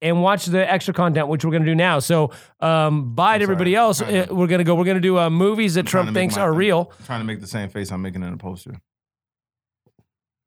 [0.00, 1.98] and watch the extra content, which we're gonna do now.
[1.98, 4.00] So um, bye to everybody else.
[4.00, 4.74] Uh, we're gonna go.
[4.74, 6.92] We're gonna do uh, movies that trying Trump thinks my- are real.
[7.00, 8.80] I'm trying to make the same face I'm making in the poster.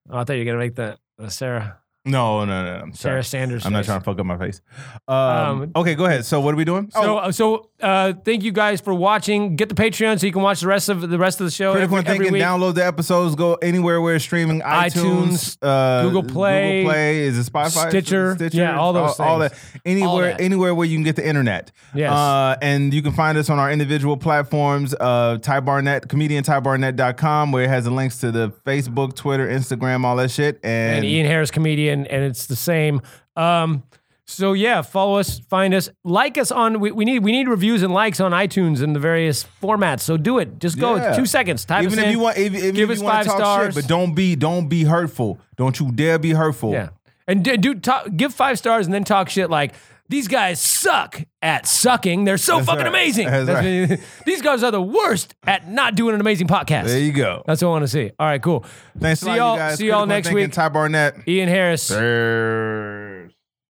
[0.09, 2.71] Oh, I thought you were gonna make the uh, Sarah No, no, no.
[2.81, 3.11] I'm sorry.
[3.11, 3.65] Sarah Sanders.
[3.65, 3.85] I'm not face.
[3.85, 4.59] trying to fuck up my face.
[5.07, 6.25] Um, Um, okay, go ahead.
[6.25, 6.89] So what are we doing?
[6.91, 9.55] So, oh, so uh, thank you guys for watching.
[9.55, 11.73] Get the Patreon so you can watch the rest of the rest of the show
[11.73, 12.33] critical every, every thinking.
[12.33, 12.41] week.
[12.41, 13.35] Download the episodes.
[13.35, 14.61] Go anywhere where it's streaming.
[14.61, 17.19] iTunes, iTunes, uh, Google Play, Google Play.
[17.19, 17.89] Is it Spotify?
[17.89, 18.37] Stitcher.
[18.51, 19.53] Yeah, all those all, that.
[19.85, 20.41] Anywhere, that.
[20.41, 21.71] anywhere where you can get the internet.
[21.93, 22.11] Yes.
[22.11, 24.95] Uh, and you can find us on our individual platforms.
[24.99, 30.03] Uh, Ty Barnett, comedian TyBarnett.com, where it has the links to the Facebook, Twitter, Instagram,
[30.05, 30.59] all that shit.
[30.63, 33.01] And, and Ian Harris comedian, and it's the same.
[33.35, 33.83] Um,
[34.25, 36.79] so yeah, follow us, find us, like us on.
[36.79, 40.01] We, we need we need reviews and likes on iTunes in the various formats.
[40.01, 40.59] So do it.
[40.59, 41.13] Just go Yeah.
[41.15, 41.65] two seconds.
[41.65, 42.11] Type even us if in.
[42.11, 43.75] you want, if, even give if us you want five to talk stars.
[43.75, 45.39] shit, but don't be, don't be hurtful.
[45.57, 46.71] Don't you dare be hurtful.
[46.71, 46.89] yeah,
[47.27, 49.73] and do, do talk, give five stars and then talk shit like.
[50.11, 52.25] These guys suck at sucking.
[52.25, 52.87] They're so That's fucking right.
[52.89, 53.27] amazing.
[53.27, 56.87] That's That's- These guys are the worst at not doing an amazing podcast.
[56.87, 57.43] There you go.
[57.47, 58.11] That's what I want to see.
[58.19, 58.65] All right, cool.
[58.99, 59.77] Thanks see a lot, y'all, you guys.
[59.77, 60.53] See y'all next Thinking, week.
[60.53, 61.15] Ty Barnett.
[61.27, 61.87] Ian Harris.
[61.87, 63.31] Cheers.